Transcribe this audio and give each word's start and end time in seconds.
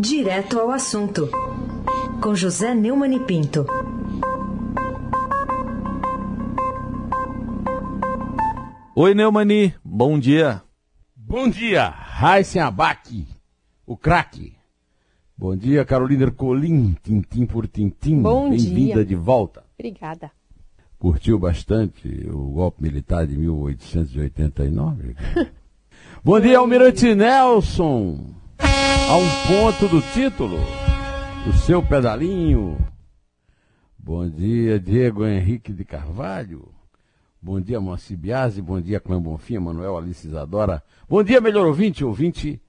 Direto 0.00 0.60
ao 0.60 0.70
assunto, 0.70 1.28
com 2.22 2.32
José 2.32 2.72
Neumann 2.72 3.16
e 3.16 3.18
Pinto. 3.18 3.66
Oi, 8.94 9.12
Neumani, 9.12 9.74
bom 9.84 10.16
dia. 10.16 10.62
Bom 11.16 11.48
dia, 11.48 11.88
Raíssen 11.88 12.62
Abac, 12.62 13.26
o 13.84 13.96
craque. 13.96 14.54
Bom 15.36 15.56
dia, 15.56 15.84
Carolina 15.84 16.26
Ercolim, 16.26 16.94
tintim 17.02 17.44
por 17.44 17.66
tintim. 17.66 18.22
Bom 18.22 18.50
dia. 18.50 18.58
Bem-vinda 18.70 19.04
de 19.04 19.16
volta. 19.16 19.64
Obrigada. 19.76 20.30
Curtiu 20.96 21.40
bastante 21.40 22.08
o 22.32 22.52
golpe 22.52 22.80
militar 22.84 23.26
de 23.26 23.36
1889? 23.36 25.16
Bom 26.22 26.38
dia, 26.38 26.58
Almirante 26.60 27.16
Nelson. 27.16 28.37
A 29.08 29.16
um 29.16 29.26
ponto 29.46 29.88
do 29.88 30.02
título, 30.12 30.58
o 31.48 31.52
seu 31.54 31.82
pedalinho. 31.82 32.76
Bom 33.98 34.28
dia, 34.28 34.78
Diego 34.78 35.26
Henrique 35.26 35.72
de 35.72 35.82
Carvalho. 35.82 36.68
Bom 37.40 37.58
dia, 37.58 37.80
Moacir 37.80 38.18
Biasi. 38.18 38.60
Bom 38.60 38.78
dia, 38.78 39.00
Clã 39.00 39.18
Bonfim, 39.18 39.60
Manuel 39.60 39.96
Alice 39.96 40.26
Isadora. 40.26 40.82
Bom 41.08 41.22
dia, 41.22 41.40
melhor 41.40 41.66
ouvinte, 41.66 42.04
ouvinte 42.04 42.60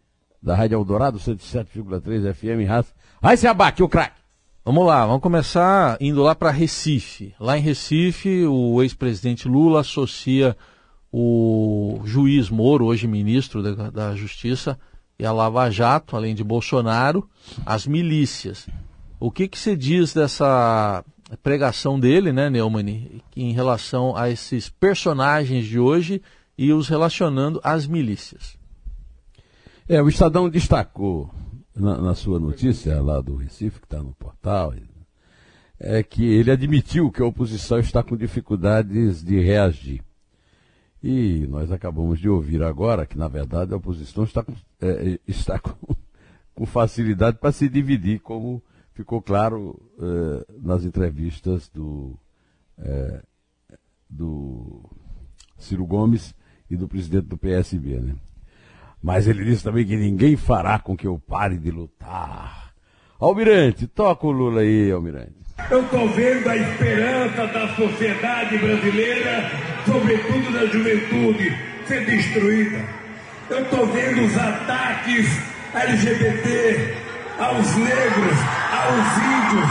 da 0.42 0.56
Rádio 0.56 0.78
Eldorado, 0.78 1.20
107,3 1.20 2.34
FM, 2.34 2.66
Raça. 2.66 2.94
Aí 3.22 3.36
se 3.36 3.46
abaque, 3.46 3.84
o 3.84 3.90
craque. 3.90 4.22
Vamos 4.64 4.88
lá, 4.88 5.06
vamos 5.06 5.22
começar 5.22 5.98
indo 6.00 6.24
lá 6.24 6.34
para 6.34 6.52
Recife. 6.52 7.36
Lá 7.38 7.58
em 7.58 7.62
Recife, 7.62 8.46
o 8.46 8.82
ex-presidente 8.82 9.46
Lula 9.46 9.82
associa 9.82 10.56
o 11.12 12.00
juiz 12.06 12.50
Moro, 12.50 12.86
hoje 12.86 13.08
ministro 13.08 13.62
da, 13.62 13.90
da 13.90 14.16
Justiça, 14.16 14.80
e 15.20 15.26
a 15.26 15.32
Lava 15.32 15.70
Jato, 15.70 16.16
além 16.16 16.34
de 16.34 16.44
Bolsonaro, 16.44 17.30
às 17.66 17.86
milícias. 17.86 18.68
O 19.20 19.30
que, 19.30 19.50
que 19.50 19.60
você 19.60 19.76
diz 19.76 20.14
dessa 20.14 21.04
pregação 21.44 22.00
dele, 22.00 22.32
né, 22.32 22.50
Neumann, 22.50 23.22
em 23.36 23.52
relação 23.52 24.16
a 24.16 24.30
esses 24.30 24.70
personagens 24.70 25.66
de 25.66 25.78
hoje 25.78 26.22
e 26.58 26.72
os 26.72 26.88
relacionando 26.88 27.60
às 27.64 27.86
milícias? 27.86 28.58
É, 29.88 30.02
o 30.02 30.08
Estadão 30.08 30.50
destacou 30.50 31.30
na, 31.76 31.98
na 31.98 32.16
sua 32.16 32.40
notícia 32.40 33.02
lá 33.02 33.20
do 33.20 33.36
Recife, 33.36 33.80
que 33.80 33.86
está 33.86 34.02
no 34.02 34.14
portal, 34.14 34.74
é 35.80 36.02
que 36.04 36.26
ele 36.26 36.52
admitiu 36.52 37.12
que 37.12 37.22
a 37.22 37.26
oposição 37.26 37.80
está 37.80 38.04
com 38.04 38.16
dificuldades 38.16 39.24
de 39.24 39.40
reagir. 39.40 40.02
E 41.02 41.48
nós 41.48 41.72
acabamos 41.72 42.20
de 42.20 42.28
ouvir 42.28 42.62
agora 42.62 43.06
que, 43.06 43.18
na 43.18 43.28
verdade, 43.28 43.74
a 43.74 43.78
oposição 43.78 44.24
está 44.24 44.44
com, 44.44 44.54
é, 44.82 45.20
está 45.28 45.58
com, 45.58 45.96
com 46.54 46.66
facilidade 46.66 47.38
para 47.38 47.52
se 47.52 47.70
dividir, 47.70 48.20
como 48.20 48.62
ficou 48.94 49.22
claro 49.22 49.80
é, 49.98 50.46
nas 50.62 50.84
entrevistas 50.84 51.70
do, 51.70 52.20
é, 52.78 53.22
do 54.10 54.84
Ciro 55.58 55.86
Gomes 55.86 56.36
e 56.70 56.76
do 56.76 56.88
presidente 56.88 57.28
do 57.28 57.38
PSB. 57.38 58.00
Né? 58.00 58.16
Mas 59.02 59.26
ele 59.26 59.46
disse 59.46 59.64
também 59.64 59.86
que 59.86 59.96
ninguém 59.96 60.36
fará 60.36 60.80
com 60.80 60.98
que 60.98 61.08
eu 61.08 61.18
pare 61.18 61.58
de 61.58 61.72
lutar. 61.72 62.74
Almirante, 63.18 63.88
toca 63.88 64.28
o 64.28 64.32
Lula 64.32 64.62
aí, 64.62 64.92
Almirante. 64.92 65.40
Eu 65.70 65.84
estou 65.84 66.08
vendo 66.10 66.48
a 66.48 66.58
esperança 66.58 67.48
da 67.48 67.76
sociedade 67.76 68.58
brasileira, 68.58 69.50
sobretudo 69.86 70.52
da 70.52 70.66
juventude, 70.66 71.58
ser 71.88 72.06
destruída. 72.06 72.80
Eu 73.50 73.62
estou 73.64 73.86
vendo 73.88 74.26
os 74.26 74.38
ataques 74.38 75.28
LGBT 75.74 76.96
aos 77.40 77.76
negros, 77.76 78.38
aos 78.72 79.18
índios. 79.18 79.70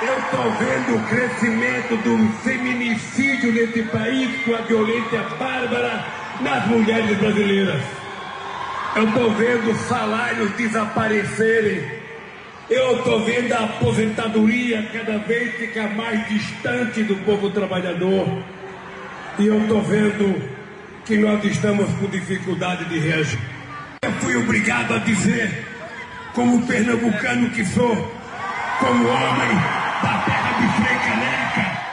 Eu 0.00 0.18
estou 0.18 0.52
vendo 0.52 0.96
o 0.96 1.06
crescimento 1.08 1.96
do 2.04 2.32
feminicídio 2.42 3.52
nesse 3.52 3.82
país 3.84 4.44
com 4.44 4.54
a 4.54 4.58
violência 4.58 5.22
bárbara 5.38 6.04
nas 6.40 6.66
mulheres 6.66 7.16
brasileiras. 7.18 7.82
Eu 8.94 9.08
estou 9.08 9.32
vendo 9.34 9.74
salários 9.88 10.50
desaparecerem. 10.52 11.97
Eu 12.70 12.98
estou 12.98 13.24
vendo 13.24 13.52
a 13.52 13.64
aposentadoria 13.64 14.82
cada 14.92 15.18
vez 15.18 15.54
ficar 15.54 15.94
mais 15.96 16.28
distante 16.28 17.02
do 17.02 17.16
povo 17.24 17.50
trabalhador. 17.50 18.26
E 19.38 19.46
eu 19.46 19.62
estou 19.62 19.80
vendo 19.82 20.42
que 21.06 21.16
nós 21.16 21.42
estamos 21.44 21.90
com 21.94 22.06
dificuldade 22.08 22.84
de 22.86 22.98
reagir. 22.98 23.40
Eu 24.02 24.12
fui 24.12 24.36
obrigado 24.36 24.94
a 24.94 24.98
dizer, 24.98 25.66
como 26.34 26.66
pernambucano 26.66 27.50
que 27.50 27.64
sou, 27.64 27.96
como 28.80 29.08
homem 29.08 29.54
da 30.02 30.22
terra 30.26 30.60
de 30.60 30.82
Frei 30.82 30.98
Caneca, 30.98 31.88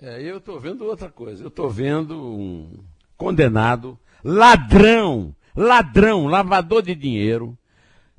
É, 0.00 0.22
eu 0.22 0.38
estou 0.38 0.60
vendo 0.60 0.84
outra 0.84 1.08
coisa. 1.08 1.42
Eu 1.42 1.48
estou 1.48 1.68
vendo 1.68 2.16
um 2.16 2.84
condenado, 3.16 3.98
ladrão, 4.22 5.34
ladrão, 5.56 6.26
lavador 6.26 6.82
de 6.82 6.94
dinheiro, 6.94 7.57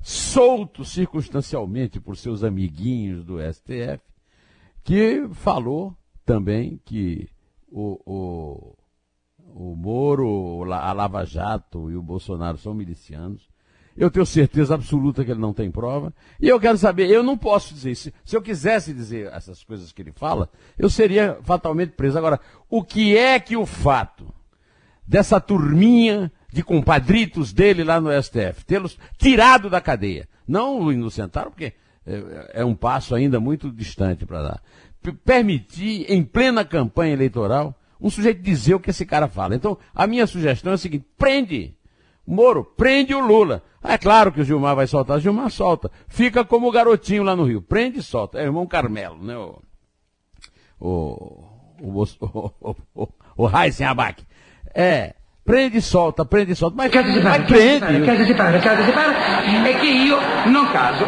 solto 0.02 0.84
circunstancialmente 0.84 2.00
por 2.00 2.16
seus 2.16 2.42
amiguinhos 2.42 3.24
do 3.24 3.38
STF, 3.40 4.00
que 4.82 5.28
falou 5.32 5.96
também 6.24 6.80
que 6.84 7.28
o, 7.70 8.00
o, 8.04 8.76
o 9.38 9.76
Moro, 9.76 10.72
a 10.72 10.92
Lava 10.92 11.24
Jato 11.24 11.90
e 11.90 11.96
o 11.96 12.02
Bolsonaro 12.02 12.56
são 12.56 12.74
milicianos. 12.74 13.48
Eu 13.96 14.10
tenho 14.10 14.24
certeza 14.24 14.74
absoluta 14.74 15.24
que 15.24 15.30
ele 15.30 15.40
não 15.40 15.52
tem 15.52 15.70
prova. 15.70 16.14
E 16.40 16.48
eu 16.48 16.58
quero 16.58 16.78
saber, 16.78 17.10
eu 17.10 17.22
não 17.22 17.36
posso 17.36 17.74
dizer 17.74 17.90
isso. 17.90 18.12
Se 18.24 18.36
eu 18.36 18.40
quisesse 18.40 18.94
dizer 18.94 19.30
essas 19.32 19.62
coisas 19.64 19.92
que 19.92 20.00
ele 20.00 20.12
fala, 20.12 20.48
eu 20.78 20.88
seria 20.88 21.38
fatalmente 21.42 21.90
preso. 21.90 22.16
Agora, 22.16 22.40
o 22.68 22.82
que 22.82 23.16
é 23.16 23.38
que 23.38 23.56
o 23.56 23.66
fato 23.66 24.32
dessa 25.06 25.40
turminha 25.40 26.32
de 26.52 26.62
compadritos 26.62 27.52
dele 27.52 27.84
lá 27.84 28.00
no 28.00 28.10
STF, 28.10 28.64
tê-los 28.66 28.98
tirado 29.16 29.70
da 29.70 29.80
cadeia, 29.80 30.28
não 30.46 30.80
o 30.80 30.92
inocentaram, 30.92 31.50
porque 31.50 31.72
é, 32.06 32.60
é 32.60 32.64
um 32.64 32.74
passo 32.74 33.14
ainda 33.14 33.38
muito 33.38 33.70
distante 33.70 34.26
para 34.26 34.42
dar, 34.42 34.62
permitir, 35.24 36.06
em 36.08 36.22
plena 36.22 36.64
campanha 36.64 37.12
eleitoral, 37.12 37.74
um 38.00 38.10
sujeito 38.10 38.42
dizer 38.42 38.74
o 38.74 38.80
que 38.80 38.90
esse 38.90 39.04
cara 39.04 39.28
fala. 39.28 39.54
Então, 39.54 39.76
a 39.94 40.06
minha 40.06 40.26
sugestão 40.26 40.72
é 40.72 40.74
a 40.74 40.78
seguinte: 40.78 41.06
prende. 41.18 41.76
Moro, 42.26 42.64
prende 42.64 43.14
o 43.14 43.20
Lula. 43.20 43.62
É 43.82 43.98
claro 43.98 44.30
que 44.30 44.40
o 44.40 44.44
Gilmar 44.44 44.76
vai 44.76 44.86
soltar, 44.86 45.16
o 45.16 45.20
Gilmar 45.20 45.50
solta. 45.50 45.90
Fica 46.06 46.44
como 46.44 46.68
o 46.68 46.72
garotinho 46.72 47.22
lá 47.22 47.34
no 47.34 47.44
Rio. 47.44 47.60
Prende 47.60 47.98
e 47.98 48.02
solta. 48.02 48.38
É 48.38 48.42
o 48.42 48.46
irmão 48.46 48.66
Carmelo, 48.66 49.22
né? 49.22 49.36
O, 49.36 49.62
o, 50.78 50.88
o, 51.80 52.02
o, 52.02 52.54
o, 52.60 52.76
o, 52.94 53.08
o 53.36 53.46
Abac. 53.46 54.24
É, 54.74 55.14
prende 55.44 55.78
e 55.78 55.82
solta, 55.82 56.24
prende 56.24 56.52
e 56.52 56.54
solta. 56.56 56.76
Mas, 56.76 56.90
Caso 56.90 57.08
si 57.12 57.20
mas 57.20 57.22
para, 57.22 57.44
para, 57.44 57.46
prende. 57.46 58.06
caso 58.06 58.24
si 58.24 58.34
para, 58.34 58.60
caso 58.60 58.82
si 58.84 58.92
para, 58.92 59.68
è 59.68 59.78
che 59.80 59.86
io 59.86 60.16
non 60.50 60.66
caso. 60.72 61.06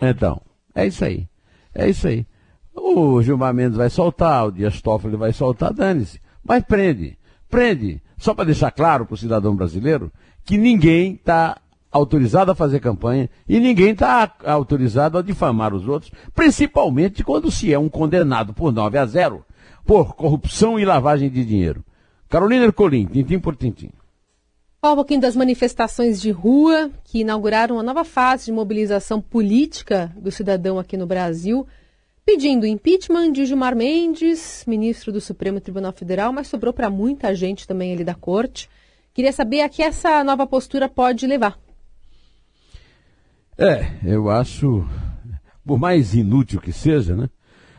Então, 0.00 0.40
é 0.74 0.86
isso 0.86 1.04
aí. 1.04 1.28
É 1.74 1.88
isso 1.88 2.08
aí. 2.08 2.26
O 2.74 3.20
Gilmar 3.22 3.52
Mendes 3.52 3.76
vai 3.76 3.90
soltar, 3.90 4.46
o 4.46 4.50
Dias 4.52 4.80
Toffoli 4.80 5.16
vai 5.16 5.32
soltar, 5.32 5.72
dane-se. 5.72 6.20
Mas 6.44 6.62
prende. 6.64 7.18
Prende. 7.48 8.02
Só 8.16 8.34
para 8.34 8.46
deixar 8.46 8.70
claro 8.70 9.04
para 9.06 9.14
o 9.14 9.18
cidadão 9.18 9.54
brasileiro 9.54 10.10
que 10.44 10.56
ninguém 10.56 11.14
está 11.14 11.58
autorizado 11.92 12.52
a 12.52 12.54
fazer 12.54 12.80
campanha 12.80 13.28
e 13.48 13.58
ninguém 13.58 13.90
está 13.90 14.32
autorizado 14.44 15.18
a 15.18 15.22
difamar 15.22 15.74
os 15.74 15.86
outros, 15.88 16.12
principalmente 16.34 17.24
quando 17.24 17.50
se 17.50 17.72
é 17.72 17.78
um 17.78 17.88
condenado 17.88 18.54
por 18.54 18.72
9 18.72 18.96
a 18.98 19.06
0 19.06 19.44
por 19.84 20.14
corrupção 20.14 20.78
e 20.78 20.84
lavagem 20.84 21.28
de 21.28 21.44
dinheiro. 21.44 21.84
Carolina 22.30 22.64
Ercolim, 22.64 23.06
tintim 23.06 23.40
por 23.40 23.56
tintim. 23.56 23.90
Fala 24.80 24.94
um 24.94 24.96
pouquinho 24.98 25.20
das 25.20 25.34
manifestações 25.34 26.22
de 26.22 26.30
rua 26.30 26.88
que 27.02 27.22
inauguraram 27.22 27.74
uma 27.74 27.82
nova 27.82 28.04
fase 28.04 28.46
de 28.46 28.52
mobilização 28.52 29.20
política 29.20 30.14
do 30.16 30.30
cidadão 30.30 30.78
aqui 30.78 30.96
no 30.96 31.08
Brasil, 31.08 31.66
pedindo 32.24 32.64
impeachment 32.64 33.32
de 33.32 33.44
Gilmar 33.44 33.74
Mendes, 33.74 34.64
ministro 34.64 35.10
do 35.10 35.20
Supremo 35.20 35.60
Tribunal 35.60 35.92
Federal, 35.92 36.32
mas 36.32 36.46
sobrou 36.46 36.72
para 36.72 36.88
muita 36.88 37.34
gente 37.34 37.66
também 37.66 37.92
ali 37.92 38.04
da 38.04 38.14
corte. 38.14 38.70
Queria 39.12 39.32
saber 39.32 39.62
a 39.62 39.68
que 39.68 39.82
essa 39.82 40.22
nova 40.22 40.46
postura 40.46 40.88
pode 40.88 41.26
levar. 41.26 41.58
É, 43.58 43.90
eu 44.04 44.30
acho, 44.30 44.86
por 45.66 45.80
mais 45.80 46.14
inútil 46.14 46.60
que 46.60 46.72
seja, 46.72 47.16
né? 47.16 47.28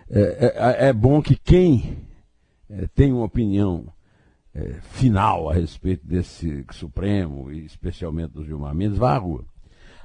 É, 0.09 0.81
é, 0.81 0.89
é 0.89 0.94
bom 0.94 1.21
que 1.21 1.38
quem 1.38 2.00
é, 2.69 2.86
tem 2.94 3.13
uma 3.13 3.24
opinião 3.24 3.86
é, 4.53 4.75
final 4.81 5.50
a 5.50 5.53
respeito 5.53 6.06
desse 6.06 6.65
Supremo, 6.71 7.51
e 7.51 7.65
especialmente 7.65 8.33
do 8.33 8.45
Gilmar 8.45 8.75
Mendes, 8.75 8.98
vá 8.98 9.13
à 9.13 9.18
rua. 9.18 9.45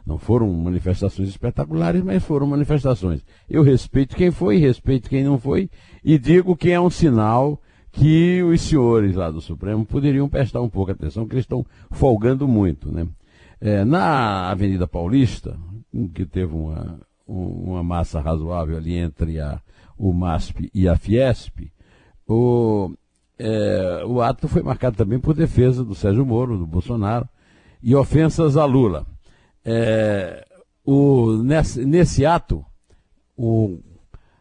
Não 0.06 0.19
foram 0.19 0.52
manifestações 0.52 1.28
espetaculares, 1.28 2.02
mas 2.02 2.22
foram 2.22 2.46
manifestações. 2.46 3.25
Eu 3.50 3.62
respeito 3.62 4.14
quem 4.14 4.31
foi, 4.31 4.56
respeito 4.56 5.10
quem 5.10 5.25
não 5.25 5.38
foi, 5.38 5.69
e 6.04 6.16
digo 6.16 6.56
que 6.56 6.70
é 6.70 6.81
um 6.81 6.90
sinal 6.90 7.60
que 7.90 8.43
os 8.43 8.60
senhores 8.60 9.16
lá 9.16 9.31
do 9.31 9.40
Supremo 9.40 9.84
poderiam 9.84 10.28
prestar 10.28 10.60
um 10.60 10.69
pouco 10.69 10.93
atenção, 10.93 11.26
que 11.26 11.34
eles 11.34 11.44
estão 11.44 11.66
folgando 11.90 12.46
muito, 12.46 12.93
né? 12.93 13.08
É, 13.60 13.84
na 13.84 14.50
Avenida 14.50 14.87
Paulista, 14.87 15.58
que 16.14 16.26
teve 16.26 16.54
uma, 16.54 17.00
uma 17.26 17.82
massa 17.82 18.20
razoável 18.20 18.76
ali 18.76 18.94
entre 18.96 19.40
a, 19.40 19.60
o 19.96 20.12
MASP 20.12 20.70
e 20.75 20.87
a 20.87 20.96
Fiesp, 20.96 21.72
o, 22.28 22.93
é, 23.38 24.02
o 24.06 24.20
ato 24.20 24.48
foi 24.48 24.62
marcado 24.62 24.96
também 24.96 25.18
por 25.18 25.34
defesa 25.34 25.84
do 25.84 25.94
Sérgio 25.94 26.24
Moro, 26.24 26.56
do 26.56 26.66
Bolsonaro, 26.66 27.28
e 27.82 27.94
ofensas 27.94 28.56
a 28.56 28.64
Lula. 28.64 29.06
É, 29.64 30.46
o, 30.84 31.42
nesse, 31.42 31.84
nesse 31.84 32.24
ato, 32.24 32.64
o, 33.36 33.78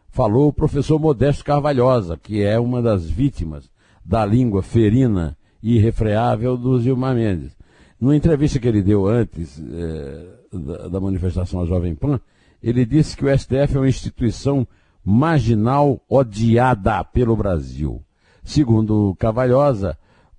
falou 0.08 0.48
o 0.48 0.52
professor 0.52 0.98
Modesto 0.98 1.44
Carvalhosa, 1.44 2.16
que 2.16 2.42
é 2.42 2.58
uma 2.58 2.80
das 2.80 3.08
vítimas 3.08 3.70
da 4.04 4.24
língua 4.24 4.62
ferina 4.62 5.36
e 5.62 5.76
irrefreável 5.76 6.56
do 6.56 6.80
Gilmar 6.80 7.14
Mendes. 7.14 7.56
Numa 8.00 8.16
entrevista 8.16 8.58
que 8.58 8.68
ele 8.68 8.82
deu 8.82 9.06
antes 9.06 9.60
é, 9.60 10.56
da, 10.56 10.88
da, 10.88 11.00
manifestação 11.00 11.60
à 11.60 11.66
Jovem 11.66 11.94
Pan, 11.94 12.20
ele 12.62 12.84
disse 12.86 13.16
que 13.16 13.24
o 13.24 13.38
STF 13.38 13.76
é 13.76 13.78
uma 13.78 13.88
instituição 13.88 14.66
marginal 15.04 16.00
odiada 16.08 17.02
pelo 17.04 17.36
Brasil. 17.36 18.05
Segundo 18.46 19.16
Cavalhosa, 19.18 19.98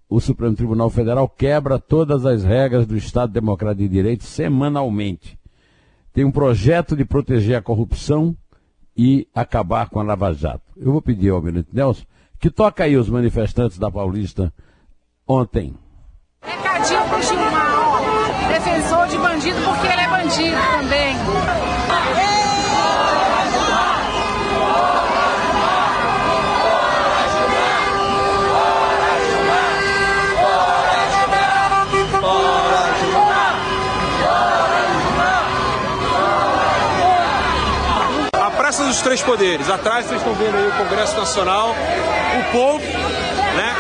o 0.10 0.22
Supremo 0.22 0.56
Tribunal 0.56 0.90
Federal 0.90 1.28
quebra 1.28 1.78
todas 1.78 2.26
as 2.26 2.42
regras 2.42 2.88
do 2.88 2.96
Estado 2.96 3.34
Democrático 3.34 3.84
de 3.84 3.90
Direito 3.90 4.24
semanalmente. 4.24 5.38
Tem 6.14 6.24
um 6.24 6.32
projeto 6.32 6.96
de 6.96 7.04
proteger 7.04 7.58
a 7.58 7.62
corrupção 7.62 8.34
e 8.96 9.28
acabar 9.36 9.90
com 9.90 10.00
a 10.00 10.04
Lava 10.04 10.34
Jato. 10.34 10.64
Eu 10.78 10.94
vou 10.94 11.02
pedir 11.02 11.30
ao 11.30 11.36
Almirante 11.36 11.68
Nelson 11.74 12.06
que 12.40 12.50
toca 12.50 12.86
aí 12.86 12.96
os 12.96 13.10
manifestantes 13.10 13.78
da 13.78 13.92
Paulista 13.92 14.54
ontem. 15.28 15.76
Recadinho 16.42 17.10
pro 17.10 17.22
Gilmar. 17.22 18.48
Defensor 18.48 19.08
de 19.10 19.18
bandido 19.18 19.58
porque 19.66 19.88
ele 19.88 20.02
é 20.02 20.08
bandido 20.08 20.58
também. 20.72 21.67
Três 39.08 39.24
poderes. 39.24 39.70
Atrás 39.70 40.06
vocês 40.06 40.20
estão 40.20 40.34
vendo 40.34 40.58
aí 40.58 40.68
o 40.68 40.72
Congresso 40.74 41.16
Nacional, 41.16 41.70
o 41.70 42.52
povo, 42.52 42.84
né? 42.84 43.74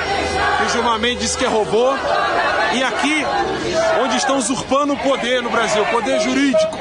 Que 0.57 0.65
o 0.65 0.69
Gilmar 0.69 0.97
Mendes 0.99 1.19
disse 1.19 1.37
que 1.37 1.43
é 1.43 1.49
robô. 1.49 1.91
E 2.73 2.81
aqui, 2.81 3.25
onde 4.01 4.15
estão 4.15 4.37
usurpando 4.37 4.93
o 4.93 4.97
poder 4.97 5.43
no 5.43 5.49
Brasil, 5.49 5.83
o 5.83 5.87
poder 5.87 6.21
jurídico. 6.21 6.77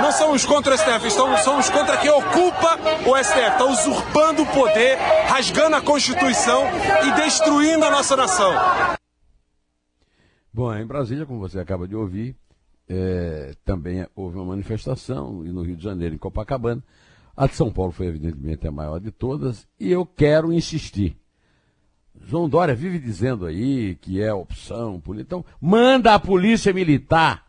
Não 0.00 0.12
somos 0.12 0.46
contra 0.46 0.74
o 0.74 0.78
STF, 0.78 1.10
somos 1.42 1.68
contra 1.70 1.96
quem 1.96 2.10
ocupa 2.10 2.78
o 3.04 3.16
STF. 3.16 3.40
Está 3.40 3.64
usurpando 3.64 4.42
o 4.42 4.46
poder, 4.46 4.96
rasgando 5.26 5.74
a 5.74 5.80
Constituição 5.80 6.62
e 7.04 7.10
destruindo 7.20 7.84
a 7.84 7.90
nossa 7.90 8.16
nação. 8.16 8.52
Bom, 10.54 10.72
em 10.72 10.86
Brasília, 10.86 11.26
como 11.26 11.40
você 11.40 11.58
acaba 11.58 11.88
de 11.88 11.96
ouvir, 11.96 12.36
é, 12.88 13.54
também 13.64 14.06
houve 14.14 14.36
uma 14.36 14.46
manifestação, 14.46 15.32
no 15.32 15.62
Rio 15.62 15.76
de 15.76 15.82
Janeiro, 15.82 16.14
em 16.14 16.18
Copacabana, 16.18 16.80
a 17.40 17.46
de 17.46 17.54
São 17.54 17.72
Paulo 17.72 17.90
foi, 17.90 18.06
evidentemente, 18.06 18.68
a 18.68 18.70
maior 18.70 19.00
de 19.00 19.10
todas, 19.10 19.66
e 19.80 19.90
eu 19.90 20.04
quero 20.04 20.52
insistir. 20.52 21.16
João 22.22 22.46
Dória 22.46 22.74
vive 22.74 22.98
dizendo 22.98 23.46
aí 23.46 23.94
que 23.94 24.20
é 24.20 24.30
opção 24.30 25.00
política. 25.00 25.36
Então, 25.36 25.44
manda 25.58 26.12
a 26.12 26.18
polícia 26.18 26.70
militar 26.70 27.46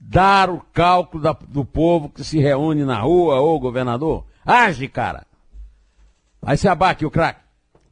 dar 0.00 0.50
o 0.50 0.60
cálculo 0.72 1.22
da, 1.22 1.32
do 1.32 1.64
povo 1.64 2.08
que 2.08 2.24
se 2.24 2.40
reúne 2.40 2.84
na 2.84 2.98
rua, 2.98 3.40
ô 3.40 3.56
governador. 3.60 4.26
Age, 4.44 4.88
cara! 4.88 5.24
Aí 6.42 6.56
se 6.56 6.66
abaque 6.66 7.06
o 7.06 7.10
craque. 7.10 7.38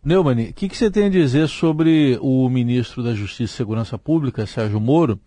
Neumann, 0.03 0.51
o 0.51 0.53
que, 0.53 0.69
que 0.69 0.77
você 0.77 0.91
tem 0.91 1.05
a 1.05 1.09
dizer 1.09 1.47
sobre 1.47 2.19
o 2.21 2.49
ministro 2.49 3.01
da 3.01 3.15
Justiça 3.15 3.55
e 3.55 3.57
Segurança 3.57 3.97
Pública, 3.97 4.45
Sérgio 4.45 4.81
Moro, 4.81 5.21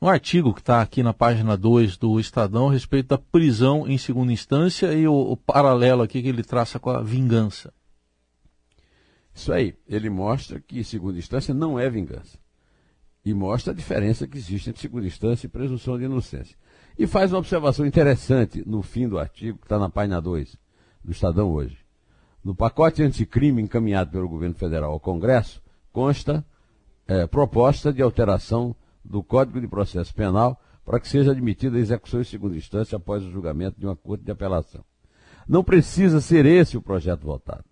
um 0.00 0.08
artigo 0.08 0.54
que 0.54 0.60
está 0.60 0.80
aqui 0.80 1.02
na 1.02 1.12
página 1.12 1.56
2 1.56 1.96
do 1.96 2.20
Estadão 2.20 2.68
a 2.68 2.72
respeito 2.72 3.08
da 3.08 3.18
prisão 3.18 3.86
em 3.88 3.98
segunda 3.98 4.32
instância 4.32 4.92
e 4.92 5.08
o, 5.08 5.14
o, 5.14 5.36
paralelo 5.36 6.02
aqui 6.02 6.22
que 6.22 6.28
ele 6.28 6.44
traça 6.44 6.78
com 6.78 6.90
a 6.90 7.02
vingança. 7.02 7.72
Isso 9.34 9.52
aí, 9.52 9.74
ele 9.88 10.08
mostra 10.08 10.60
que 10.60 10.84
segunda 10.84 11.18
instância 11.18 11.52
não 11.52 11.78
é 11.78 11.90
vingança. 11.90 12.38
E 13.24 13.34
mostra 13.34 13.72
a 13.72 13.76
diferença 13.76 14.26
que 14.26 14.38
existe 14.38 14.70
entre 14.70 14.80
segunda 14.80 15.06
instância 15.06 15.46
e 15.46 15.50
presunção 15.50 15.98
de 15.98 16.04
inocência. 16.04 16.56
E 16.96 17.06
faz 17.06 17.32
uma 17.32 17.38
observação 17.40 17.84
interessante 17.84 18.62
no 18.66 18.82
fim 18.82 19.08
do 19.08 19.18
artigo, 19.18 19.58
que 19.58 19.64
está 19.64 19.78
na 19.78 19.90
página 19.90 20.20
2 20.20 20.56
do 21.04 21.12
Estadão 21.12 21.50
hoje. 21.50 21.78
No 22.42 22.54
pacote 22.54 23.02
anticrime 23.02 23.60
encaminhado 23.60 24.12
pelo 24.12 24.28
governo 24.28 24.54
federal 24.54 24.92
ao 24.92 25.00
Congresso, 25.00 25.60
consta 25.92 26.44
é, 27.06 27.26
proposta 27.26 27.92
de 27.92 28.00
alteração 28.00 28.74
do 29.04 29.22
Código 29.22 29.60
de 29.60 29.68
Processo 29.68 30.14
Penal 30.14 30.60
para 30.84 30.98
que 31.00 31.08
seja 31.08 31.32
admitida 31.32 31.76
a 31.76 31.80
execução 31.80 32.20
em 32.20 32.24
segunda 32.24 32.56
instância 32.56 32.96
após 32.96 33.22
o 33.22 33.30
julgamento 33.30 33.78
de 33.78 33.86
uma 33.86 33.94
corte 33.94 34.24
de 34.24 34.30
apelação. 34.30 34.82
Não 35.46 35.62
precisa 35.62 36.20
ser 36.20 36.46
esse 36.46 36.76
o 36.76 36.82
projeto 36.82 37.26
votado. 37.26 37.64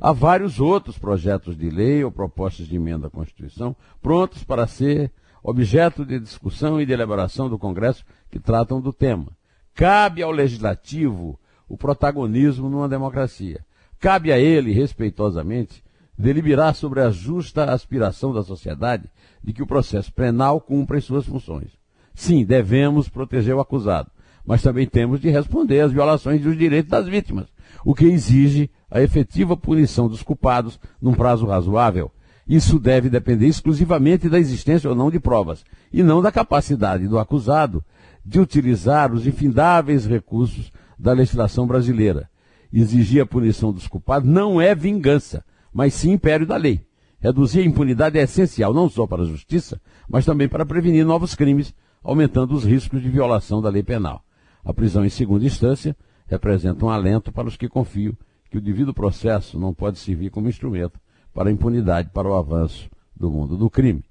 Há 0.00 0.12
vários 0.12 0.60
outros 0.60 0.98
projetos 0.98 1.56
de 1.56 1.70
lei 1.70 2.04
ou 2.04 2.12
propostas 2.12 2.66
de 2.66 2.76
emenda 2.76 3.08
à 3.08 3.10
Constituição 3.10 3.74
prontos 4.00 4.44
para 4.44 4.66
ser 4.66 5.10
objeto 5.42 6.04
de 6.04 6.20
discussão 6.20 6.80
e 6.80 6.86
deliberação 6.86 7.48
do 7.48 7.58
Congresso 7.58 8.04
que 8.30 8.38
tratam 8.38 8.80
do 8.80 8.92
tema. 8.92 9.28
Cabe 9.74 10.22
ao 10.22 10.30
legislativo 10.30 11.38
o 11.68 11.76
protagonismo 11.76 12.68
numa 12.68 12.88
democracia. 12.88 13.64
Cabe 13.98 14.32
a 14.32 14.38
ele, 14.38 14.72
respeitosamente, 14.72 15.82
deliberar 16.18 16.74
sobre 16.74 17.00
a 17.00 17.10
justa 17.10 17.72
aspiração 17.72 18.32
da 18.32 18.42
sociedade 18.42 19.08
de 19.42 19.52
que 19.52 19.62
o 19.62 19.66
processo 19.66 20.12
penal 20.12 20.60
cumpra 20.60 20.98
as 20.98 21.04
suas 21.04 21.24
funções. 21.24 21.70
Sim, 22.14 22.44
devemos 22.44 23.08
proteger 23.08 23.54
o 23.54 23.60
acusado, 23.60 24.10
mas 24.44 24.60
também 24.60 24.86
temos 24.86 25.20
de 25.20 25.30
responder 25.30 25.80
às 25.80 25.92
violações 25.92 26.42
dos 26.42 26.58
direitos 26.58 26.90
das 26.90 27.06
vítimas, 27.06 27.46
o 27.84 27.94
que 27.94 28.06
exige 28.06 28.68
a 28.90 29.00
efetiva 29.00 29.56
punição 29.56 30.08
dos 30.08 30.22
culpados 30.22 30.80
num 31.00 31.14
prazo 31.14 31.46
razoável. 31.46 32.10
Isso 32.48 32.78
deve 32.78 33.10
depender 33.10 33.46
exclusivamente 33.46 34.28
da 34.28 34.38
existência 34.38 34.90
ou 34.90 34.96
não 34.96 35.10
de 35.10 35.20
provas, 35.20 35.64
e 35.92 36.02
não 36.02 36.20
da 36.20 36.32
capacidade 36.32 37.06
do 37.06 37.18
acusado 37.18 37.84
de 38.24 38.40
utilizar 38.40 39.12
os 39.12 39.26
infindáveis 39.26 40.06
recursos 40.06 40.72
da 40.98 41.12
legislação 41.12 41.66
brasileira. 41.66 42.28
Exigir 42.72 43.22
a 43.22 43.26
punição 43.26 43.72
dos 43.72 43.86
culpados 43.86 44.28
não 44.28 44.60
é 44.60 44.74
vingança, 44.74 45.44
mas 45.78 45.94
sim 45.94 46.10
império 46.10 46.44
da 46.44 46.56
lei. 46.56 46.80
Reduzir 47.20 47.60
a 47.60 47.64
impunidade 47.64 48.18
é 48.18 48.22
essencial 48.22 48.74
não 48.74 48.88
só 48.88 49.06
para 49.06 49.22
a 49.22 49.24
justiça, 49.24 49.80
mas 50.08 50.24
também 50.24 50.48
para 50.48 50.66
prevenir 50.66 51.06
novos 51.06 51.36
crimes, 51.36 51.72
aumentando 52.02 52.52
os 52.52 52.64
riscos 52.64 53.00
de 53.00 53.08
violação 53.08 53.62
da 53.62 53.68
lei 53.68 53.84
penal. 53.84 54.24
A 54.64 54.74
prisão 54.74 55.04
em 55.04 55.08
segunda 55.08 55.44
instância 55.44 55.96
representa 56.26 56.84
um 56.84 56.90
alento 56.90 57.30
para 57.30 57.46
os 57.46 57.56
que 57.56 57.68
confiam 57.68 58.12
que 58.50 58.58
o 58.58 58.60
devido 58.60 58.92
processo 58.92 59.56
não 59.56 59.72
pode 59.72 60.00
servir 60.00 60.30
como 60.30 60.48
instrumento 60.48 60.98
para 61.32 61.48
a 61.48 61.52
impunidade, 61.52 62.10
para 62.12 62.28
o 62.28 62.34
avanço 62.34 62.90
do 63.14 63.30
mundo 63.30 63.56
do 63.56 63.70
crime. 63.70 64.02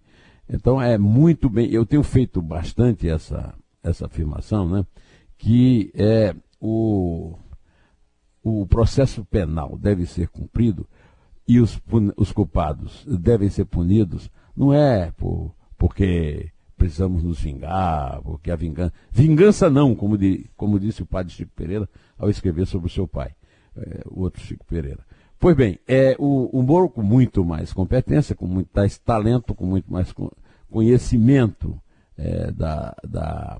Então 0.47 0.81
é 0.81 0.97
muito 0.97 1.49
bem, 1.49 1.69
eu 1.69 1.85
tenho 1.85 2.01
feito 2.01 2.41
bastante 2.41 3.09
essa, 3.09 3.53
essa 3.83 4.05
afirmação, 4.05 4.69
né, 4.69 4.85
que 5.37 5.91
é 5.95 6.33
o, 6.61 7.35
o 8.41 8.65
processo 8.67 9.25
penal 9.25 9.77
deve 9.77 10.05
ser 10.05 10.29
cumprido 10.29 10.87
e 11.47 11.59
os, 11.59 11.79
os 12.17 12.31
culpados 12.31 13.05
devem 13.05 13.49
ser 13.49 13.65
punidos, 13.65 14.29
não 14.55 14.73
é 14.73 15.11
por, 15.11 15.55
porque 15.77 16.51
precisamos 16.77 17.23
nos 17.23 17.39
vingar, 17.39 18.21
porque 18.21 18.51
a 18.51 18.55
vingança. 18.55 18.93
Vingança 19.11 19.69
não, 19.69 19.95
como, 19.95 20.17
de, 20.17 20.49
como 20.55 20.79
disse 20.79 21.01
o 21.01 21.05
padre 21.05 21.33
Chico 21.33 21.51
Pereira 21.55 21.89
ao 22.17 22.29
escrever 22.29 22.67
sobre 22.67 22.87
o 22.87 22.91
seu 22.91 23.07
pai, 23.07 23.31
é, 23.75 24.01
o 24.05 24.21
outro 24.21 24.41
Chico 24.41 24.65
Pereira. 24.65 25.05
Pois 25.39 25.55
bem, 25.55 25.79
é, 25.87 26.15
o, 26.17 26.49
o 26.51 26.63
Moro 26.63 26.89
com 26.89 27.03
muito 27.03 27.45
mais 27.45 27.71
competência, 27.71 28.35
com 28.35 28.47
muito 28.47 28.69
mais 28.73 28.97
talento, 28.97 29.53
com 29.53 29.65
muito 29.65 29.91
mais 29.91 30.13
conhecimento 30.69 31.79
é, 32.17 32.51
da, 32.51 32.95
da, 33.07 33.59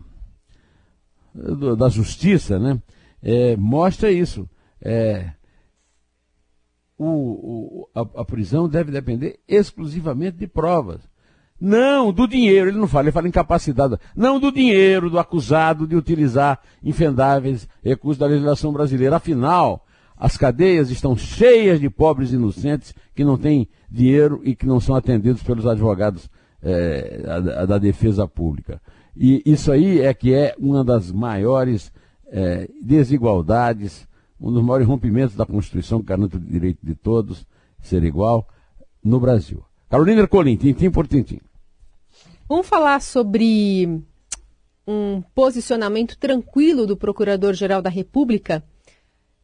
da 1.77 1.89
justiça, 1.89 2.57
né? 2.59 2.81
É, 3.21 3.55
mostra 3.55 4.11
isso. 4.11 4.49
É, 4.81 5.31
o, 6.97 7.05
o, 7.05 7.89
a, 7.93 8.21
a, 8.21 8.25
prisão 8.25 8.67
deve 8.67 8.91
depender 8.91 9.39
exclusivamente 9.47 10.37
de 10.37 10.47
provas. 10.47 11.01
Não 11.59 12.11
do 12.11 12.27
dinheiro, 12.27 12.69
ele 12.69 12.77
não 12.77 12.87
fala, 12.87 13.05
ele 13.05 13.11
fala 13.11 13.27
incapacidade. 13.27 13.97
Não 14.15 14.39
do 14.39 14.51
dinheiro 14.51 15.09
do 15.09 15.19
acusado 15.19 15.87
de 15.87 15.95
utilizar 15.95 16.59
infendáveis 16.83 17.67
recursos 17.83 18.19
da 18.19 18.27
legislação 18.27 18.71
brasileira. 18.71 19.15
Afinal, 19.15 19.85
as 20.15 20.37
cadeias 20.37 20.89
estão 20.91 21.15
cheias 21.15 21.79
de 21.79 21.89
pobres 21.89 22.31
inocentes 22.31 22.93
que 23.15 23.23
não 23.23 23.37
têm 23.37 23.67
dinheiro 23.89 24.41
e 24.43 24.55
que 24.55 24.65
não 24.65 24.79
são 24.79 24.95
atendidos 24.95 25.41
pelos 25.43 25.65
advogados 25.65 26.29
é, 26.61 27.21
da, 27.23 27.65
da 27.65 27.77
defesa 27.77 28.27
pública. 28.27 28.81
E 29.15 29.41
isso 29.45 29.71
aí 29.71 30.01
é 30.01 30.13
que 30.13 30.33
é 30.33 30.55
uma 30.59 30.83
das 30.83 31.11
maiores 31.11 31.91
é, 32.27 32.69
desigualdades, 32.81 34.07
um 34.39 34.51
dos 34.51 34.63
maiores 34.63 34.87
rompimentos 34.87 35.35
da 35.35 35.45
Constituição, 35.45 35.99
que 35.99 36.05
garante 36.05 36.35
o 36.35 36.39
direito 36.39 36.79
de 36.83 36.95
todos 36.95 37.45
ser 37.81 38.03
igual 38.03 38.47
no 39.03 39.19
Brasil. 39.19 39.63
Carolina 39.89 40.21
Ercolim, 40.21 40.57
tintim 40.57 40.91
por 40.91 41.07
tintim. 41.07 41.39
Vamos 42.47 42.67
falar 42.67 43.01
sobre 43.01 44.01
um 44.87 45.21
posicionamento 45.35 46.17
tranquilo 46.17 46.85
do 46.87 46.95
Procurador-Geral 46.95 47.81
da 47.81 47.89
República, 47.89 48.63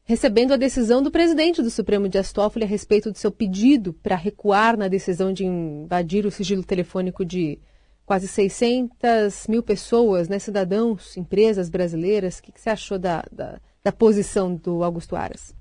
recebendo 0.06 0.54
a 0.54 0.58
decisão 0.58 1.02
do 1.02 1.12
presidente 1.12 1.62
do 1.62 1.70
Supremo 1.70 2.08
Dias 2.08 2.32
Toffoli 2.32 2.66
a 2.66 2.68
respeito 2.68 3.12
do 3.12 3.18
seu 3.18 3.32
pedido 3.32 3.94
para 3.94 4.16
recuar 4.16 4.78
na 4.78 4.88
decisão 4.88 5.34
de 5.34 5.46
invadir 5.46 6.26
o 6.26 6.32
sigilo 6.32 6.64
telefônico 6.64 7.26
de 7.26 7.60
quase 8.06 8.28
600 8.28 9.48
mil 9.48 9.64
pessoas, 9.64 10.28
né, 10.28 10.40
cidadãos, 10.40 11.16
empresas 11.18 11.70
brasileiras. 11.70 12.40
O 12.40 12.44
que, 12.44 12.52
que 12.52 12.62
você 12.62 12.70
achou 12.70 13.00
da, 13.00 13.24
da, 13.32 13.62
da, 13.84 13.92
posição 13.92 14.56
do 14.56 14.84
Augusto 14.84 15.16
Aras? 15.16 15.56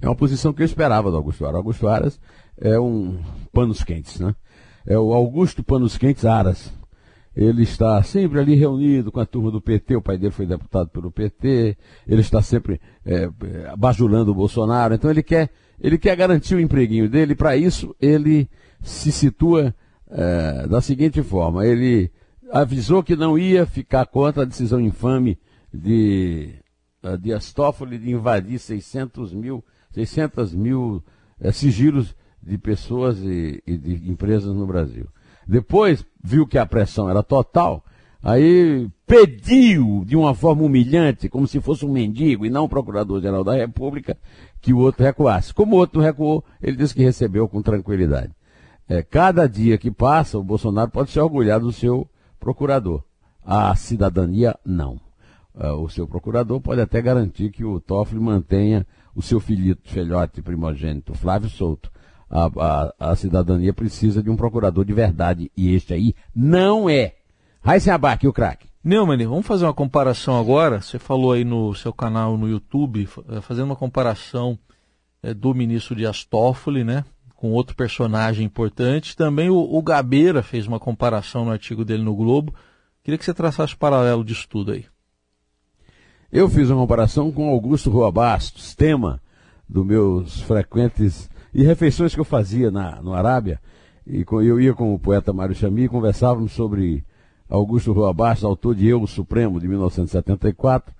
É 0.00 0.06
uma 0.06 0.14
posição 0.14 0.52
que 0.52 0.62
eu 0.62 0.66
esperava 0.66 1.10
do 1.10 1.16
Augusto 1.16 1.44
Aras. 1.44 1.56
Augusto 1.56 1.88
Aras 1.88 2.20
é 2.58 2.78
um 2.78 3.18
panos 3.52 3.82
quentes, 3.82 4.20
né? 4.20 4.34
É 4.86 4.98
o 4.98 5.12
Augusto 5.12 5.64
Panos 5.64 5.98
Quentes 5.98 6.24
Aras. 6.24 6.72
Ele 7.34 7.64
está 7.64 8.02
sempre 8.02 8.40
ali 8.40 8.54
reunido 8.54 9.12
com 9.12 9.20
a 9.20 9.26
turma 9.26 9.50
do 9.50 9.60
PT, 9.60 9.96
o 9.96 10.00
pai 10.00 10.16
dele 10.16 10.32
foi 10.32 10.46
deputado 10.46 10.88
pelo 10.88 11.10
PT, 11.10 11.76
ele 12.06 12.20
está 12.22 12.40
sempre 12.40 12.80
é, 13.04 13.28
bajulando 13.76 14.30
o 14.30 14.34
Bolsonaro, 14.34 14.94
então 14.94 15.10
ele 15.10 15.22
quer, 15.22 15.50
ele 15.78 15.98
quer 15.98 16.16
garantir 16.16 16.54
o 16.54 16.60
empreguinho 16.60 17.10
dele, 17.10 17.34
para 17.34 17.54
isso 17.54 17.94
ele 18.00 18.48
se 18.80 19.12
situa 19.12 19.74
é, 20.08 20.66
da 20.66 20.80
seguinte 20.80 21.22
forma: 21.22 21.66
ele 21.66 22.10
avisou 22.50 23.02
que 23.02 23.14
não 23.14 23.38
ia 23.38 23.66
ficar 23.66 24.06
contra 24.06 24.42
a 24.42 24.46
decisão 24.46 24.80
infame 24.80 25.38
de 25.72 26.54
uh, 27.02 27.16
Dias 27.18 27.52
Toffoli 27.52 27.98
de 27.98 28.10
invadir 28.10 28.58
600 28.58 29.32
mil, 29.32 29.64
600 29.92 30.54
mil 30.54 31.02
é, 31.40 31.52
sigilos 31.52 32.14
de 32.42 32.56
pessoas 32.58 33.18
e, 33.18 33.62
e 33.66 33.76
de 33.76 34.10
empresas 34.10 34.54
no 34.54 34.66
Brasil. 34.66 35.06
Depois 35.46 36.04
viu 36.22 36.46
que 36.46 36.58
a 36.58 36.66
pressão 36.66 37.08
era 37.08 37.22
total, 37.22 37.84
aí 38.22 38.88
pediu 39.06 40.04
de 40.04 40.16
uma 40.16 40.34
forma 40.34 40.62
humilhante, 40.62 41.28
como 41.28 41.46
se 41.46 41.60
fosse 41.60 41.84
um 41.84 41.92
mendigo 41.92 42.44
e 42.44 42.50
não 42.50 42.64
um 42.64 42.68
procurador-geral 42.68 43.44
da 43.44 43.54
República, 43.54 44.16
que 44.60 44.72
o 44.72 44.78
outro 44.78 45.04
recuasse. 45.04 45.54
Como 45.54 45.76
o 45.76 45.78
outro 45.78 46.00
recuou, 46.00 46.44
ele 46.60 46.76
disse 46.76 46.94
que 46.94 47.02
recebeu 47.02 47.48
com 47.48 47.62
tranquilidade. 47.62 48.32
É, 48.88 49.02
cada 49.02 49.48
dia 49.48 49.78
que 49.78 49.90
passa, 49.90 50.38
o 50.38 50.44
Bolsonaro 50.44 50.90
pode 50.90 51.10
se 51.10 51.18
orgulhar 51.18 51.60
do 51.60 51.72
seu 51.72 52.08
procurador. 52.38 53.02
A 53.44 53.74
cidadania, 53.74 54.56
não. 54.64 55.05
É, 55.58 55.70
o 55.70 55.88
seu 55.88 56.06
procurador 56.06 56.60
pode 56.60 56.80
até 56.80 57.00
garantir 57.00 57.50
que 57.50 57.64
o 57.64 57.80
Toffoli 57.80 58.20
mantenha 58.20 58.86
o 59.14 59.22
seu 59.22 59.40
filhito, 59.40 59.88
filhote 59.90 60.42
primogênito, 60.42 61.14
Flávio 61.14 61.48
Souto. 61.48 61.90
A, 62.28 62.46
a, 62.46 63.10
a, 63.12 63.16
cidadania 63.16 63.72
precisa 63.72 64.22
de 64.22 64.28
um 64.28 64.36
procurador 64.36 64.84
de 64.84 64.92
verdade, 64.92 65.50
e 65.56 65.74
este 65.74 65.94
aí 65.94 66.14
não 66.34 66.90
é. 66.90 67.14
Raíssa 67.62 67.94
Abac, 67.94 68.26
o 68.26 68.32
craque. 68.32 68.68
Neumann, 68.84 69.26
vamos 69.26 69.46
fazer 69.46 69.64
uma 69.64 69.74
comparação 69.74 70.38
agora. 70.38 70.80
Você 70.80 70.98
falou 70.98 71.32
aí 71.32 71.44
no 71.44 71.74
seu 71.74 71.92
canal 71.92 72.36
no 72.36 72.48
YouTube, 72.48 73.08
é, 73.28 73.40
fazendo 73.40 73.66
uma 73.66 73.76
comparação 73.76 74.58
é, 75.22 75.32
do 75.32 75.54
ministro 75.54 75.96
Dias 75.96 76.24
Toffoli, 76.24 76.84
né? 76.84 77.04
com 77.36 77.52
outro 77.52 77.76
personagem 77.76 78.44
importante. 78.44 79.14
Também 79.14 79.50
o, 79.50 79.56
o 79.56 79.82
Gabeira 79.82 80.42
fez 80.42 80.66
uma 80.66 80.80
comparação 80.80 81.44
no 81.44 81.52
artigo 81.52 81.84
dele 81.84 82.02
no 82.02 82.14
Globo. 82.14 82.54
Queria 83.04 83.18
que 83.18 83.24
você 83.24 83.34
traçasse 83.34 83.76
paralelo 83.76 84.24
de 84.24 84.32
estudo 84.32 84.72
aí. 84.72 84.86
Eu 86.32 86.48
fiz 86.48 86.68
uma 86.70 86.80
comparação 86.80 87.30
com 87.30 87.48
Augusto 87.48 87.88
Rua 87.88 88.10
Bastos, 88.10 88.74
tema 88.74 89.20
dos 89.68 89.86
meus 89.86 90.40
frequentes 90.40 91.30
e 91.54 91.62
refeições 91.62 92.14
que 92.14 92.20
eu 92.20 92.24
fazia 92.24 92.68
na, 92.68 93.00
no 93.00 93.14
Arábia. 93.14 93.60
E 94.04 94.24
eu 94.28 94.60
ia 94.60 94.74
com 94.74 94.92
o 94.92 94.98
poeta 94.98 95.32
Mário 95.32 95.54
Chami 95.54 95.84
e 95.84 95.88
conversávamos 95.88 96.50
sobre 96.50 97.04
Augusto 97.48 97.92
Rua 97.92 98.12
Bastos, 98.12 98.44
autor 98.44 98.74
de 98.74 98.88
Eu, 98.88 99.06
Supremo, 99.06 99.60
de 99.60 99.68
1974, 99.68 100.92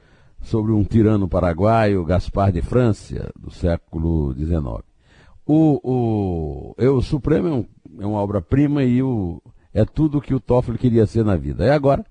sobre 0.43 0.71
um 0.71 0.85
tirano 0.85 1.29
paraguaio, 1.29 2.05
Gaspar 2.05 2.53
de 2.53 2.63
França, 2.63 3.29
do 3.37 3.51
século 3.51 4.33
XIX. 4.33 4.85
O, 5.45 5.81
o, 5.83 6.75
eu, 6.79 7.03
Supremo 7.03 7.49
é, 7.49 7.53
um, 7.53 7.65
é 8.01 8.07
uma 8.07 8.21
obra-prima 8.21 8.85
e 8.85 9.03
o, 9.03 9.43
é 9.75 9.85
tudo 9.85 10.19
o 10.19 10.21
que 10.21 10.35
o 10.35 10.41
Toffoli 10.41 10.79
queria 10.79 11.05
ser 11.05 11.25
na 11.25 11.35
vida. 11.35 11.67
E 11.67 11.71
agora, 11.71 12.07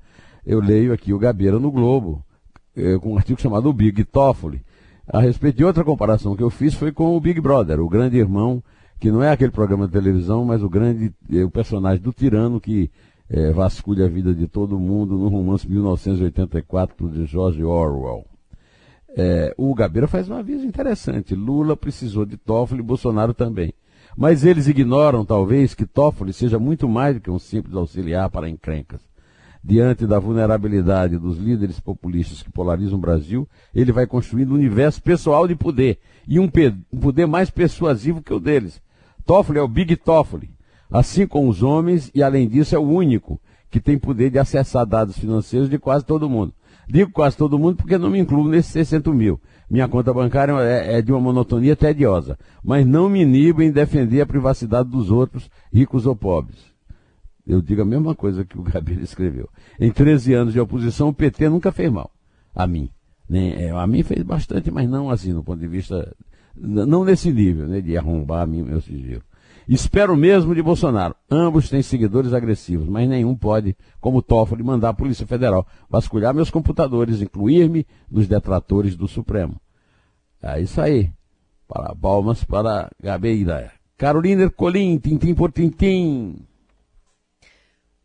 eu 0.45 0.59
leio 0.59 0.91
aqui 0.91 1.13
o 1.13 1.19
Gabeira 1.19 1.57
no 1.59 1.71
Globo, 1.71 2.21
é, 2.75 2.97
com 2.97 3.13
um 3.13 3.17
artigo 3.17 3.39
chamado 3.39 3.69
O 3.69 3.73
Big 3.73 4.03
Toffoli. 4.05 4.61
A 5.07 5.19
respeito 5.19 5.57
de 5.57 5.65
outra 5.65 5.83
comparação 5.83 6.35
que 6.35 6.43
eu 6.43 6.49
fiz 6.49 6.73
foi 6.73 6.91
com 6.91 7.15
o 7.15 7.19
Big 7.19 7.39
Brother, 7.39 7.79
o 7.79 7.87
grande 7.87 8.17
irmão, 8.17 8.63
que 8.99 9.11
não 9.11 9.21
é 9.21 9.29
aquele 9.29 9.51
programa 9.51 9.85
de 9.85 9.93
televisão, 9.93 10.43
mas 10.45 10.63
o 10.63 10.69
grande 10.69 11.13
é, 11.31 11.43
o 11.43 11.49
personagem 11.49 12.01
do 12.01 12.11
tirano 12.11 12.59
que 12.59 12.89
é, 13.29 13.51
vasculha 13.51 14.05
a 14.05 14.09
vida 14.09 14.33
de 14.33 14.47
todo 14.47 14.79
mundo 14.79 15.17
no 15.17 15.27
romance 15.27 15.69
1984 15.69 17.09
de 17.09 17.25
George 17.25 17.63
Orwell. 17.63 18.25
É, 19.17 19.53
o 19.57 19.73
Gabeira 19.73 20.07
faz 20.07 20.27
uma 20.27 20.39
aviso 20.39 20.65
interessante. 20.65 21.35
Lula 21.35 21.77
precisou 21.77 22.25
de 22.25 22.35
Toffoli 22.35 22.81
Bolsonaro 22.81 23.33
também. 23.33 23.73
Mas 24.17 24.45
eles 24.45 24.67
ignoram, 24.67 25.25
talvez, 25.25 25.73
que 25.73 25.85
Toffoli 25.85 26.33
seja 26.33 26.59
muito 26.59 26.87
mais 26.87 27.15
do 27.15 27.21
que 27.21 27.31
um 27.31 27.39
simples 27.39 27.75
auxiliar 27.75 28.29
para 28.29 28.49
encrencas. 28.49 29.01
Diante 29.67 30.05
da 30.05 30.19
vulnerabilidade 30.19 31.17
dos 31.17 31.39
líderes 31.39 31.79
populistas 31.79 32.43
que 32.43 32.51
polarizam 32.51 32.99
o 32.99 33.01
Brasil, 33.01 33.49
ele 33.73 33.91
vai 33.91 34.05
construindo 34.05 34.51
um 34.51 34.55
universo 34.55 35.01
pessoal 35.01 35.47
de 35.47 35.55
poder, 35.55 35.97
e 36.27 36.39
um, 36.39 36.47
poder 37.01 37.25
mais 37.25 37.49
persuasivo 37.49 38.21
que 38.21 38.31
o 38.31 38.39
deles. 38.39 38.79
Toffoli 39.25 39.57
é 39.57 39.61
o 39.63 39.67
Big 39.67 39.95
Toffoli, 39.95 40.51
assim 40.87 41.25
como 41.25 41.49
os 41.49 41.63
homens, 41.63 42.11
e 42.13 42.21
além 42.21 42.47
disso 42.47 42.75
é 42.75 42.77
o 42.77 42.83
único 42.83 43.41
que 43.71 43.79
tem 43.79 43.97
poder 43.97 44.29
de 44.29 44.37
acessar 44.37 44.85
dados 44.85 45.17
financeiros 45.17 45.67
de 45.67 45.79
quase 45.79 46.05
todo 46.05 46.29
mundo. 46.29 46.53
Digo 46.87 47.09
quase 47.11 47.35
todo 47.35 47.57
mundo 47.57 47.77
porque 47.77 47.97
não 47.97 48.11
me 48.11 48.19
incluo 48.19 48.47
nesses 48.47 48.71
600 48.71 49.15
mil. 49.15 49.41
Minha 49.67 49.87
conta 49.87 50.13
bancária 50.13 50.53
é, 50.61 50.99
é, 50.99 51.01
de 51.01 51.11
uma 51.11 51.19
monotonia 51.19 51.75
tediosa, 51.75 52.37
mas 52.63 52.85
não 52.85 53.09
me 53.09 53.23
inibo 53.23 53.63
em 53.63 53.71
defender 53.71 54.21
a 54.21 54.27
privacidade 54.27 54.89
dos 54.89 55.09
outros, 55.09 55.49
ricos 55.73 56.05
ou 56.05 56.15
pobres. 56.15 56.74
Eu 57.47 57.61
digo 57.61 57.81
a 57.81 57.85
mesma 57.85 58.15
coisa 58.15 58.43
que 58.43 58.57
o 58.57 58.63
Gabriel 58.63 59.03
escreveu. 59.03 59.49
Em 59.79 59.91
13 59.91 60.33
anos 60.33 60.53
de 60.53 60.59
oposição, 60.59 61.09
o 61.09 61.13
PT 61.13 61.49
nunca 61.49 61.71
fez 61.71 61.91
mal. 61.91 62.11
A 62.53 62.65
mim. 62.65 62.89
Nem, 63.27 63.53
é, 63.53 63.71
a 63.71 63.87
mim 63.87 64.03
fez 64.03 64.23
bastante, 64.23 64.71
mas 64.71 64.89
não 64.89 65.09
assim, 65.09 65.33
no 65.33 65.43
ponto 65.43 65.59
de 65.59 65.67
vista. 65.67 66.15
Não 66.55 67.03
nesse 67.03 67.31
nível, 67.31 67.67
né, 67.67 67.81
de 67.81 67.97
arrombar 67.97 68.41
a 68.41 68.45
mim, 68.45 68.63
meu 68.63 68.81
sigilo. 68.81 69.21
Espero 69.67 70.15
mesmo 70.15 70.53
de 70.53 70.61
Bolsonaro. 70.61 71.15
Ambos 71.29 71.69
têm 71.69 71.81
seguidores 71.81 72.33
agressivos, 72.33 72.87
mas 72.87 73.09
nenhum 73.09 73.35
pode, 73.35 73.75
como 73.99 74.21
Toffoli, 74.21 74.63
mandar 74.63 74.89
a 74.89 74.93
Polícia 74.93 75.25
Federal 75.25 75.67
vasculhar 75.89 76.33
meus 76.33 76.51
computadores, 76.51 77.21
incluir-me 77.21 77.85
nos 78.09 78.27
detratores 78.27 78.95
do 78.95 79.07
Supremo. 79.07 79.59
É 80.41 80.61
isso 80.61 80.79
aí. 80.79 81.11
Para 81.67 81.95
palmas 81.95 82.43
para 82.43 82.91
Gabeira. 83.01 83.71
Carolina 83.97 84.43
Ercolim, 84.43 84.99
tintim 84.99 85.33
por 85.33 85.51
tintim. 85.51 86.45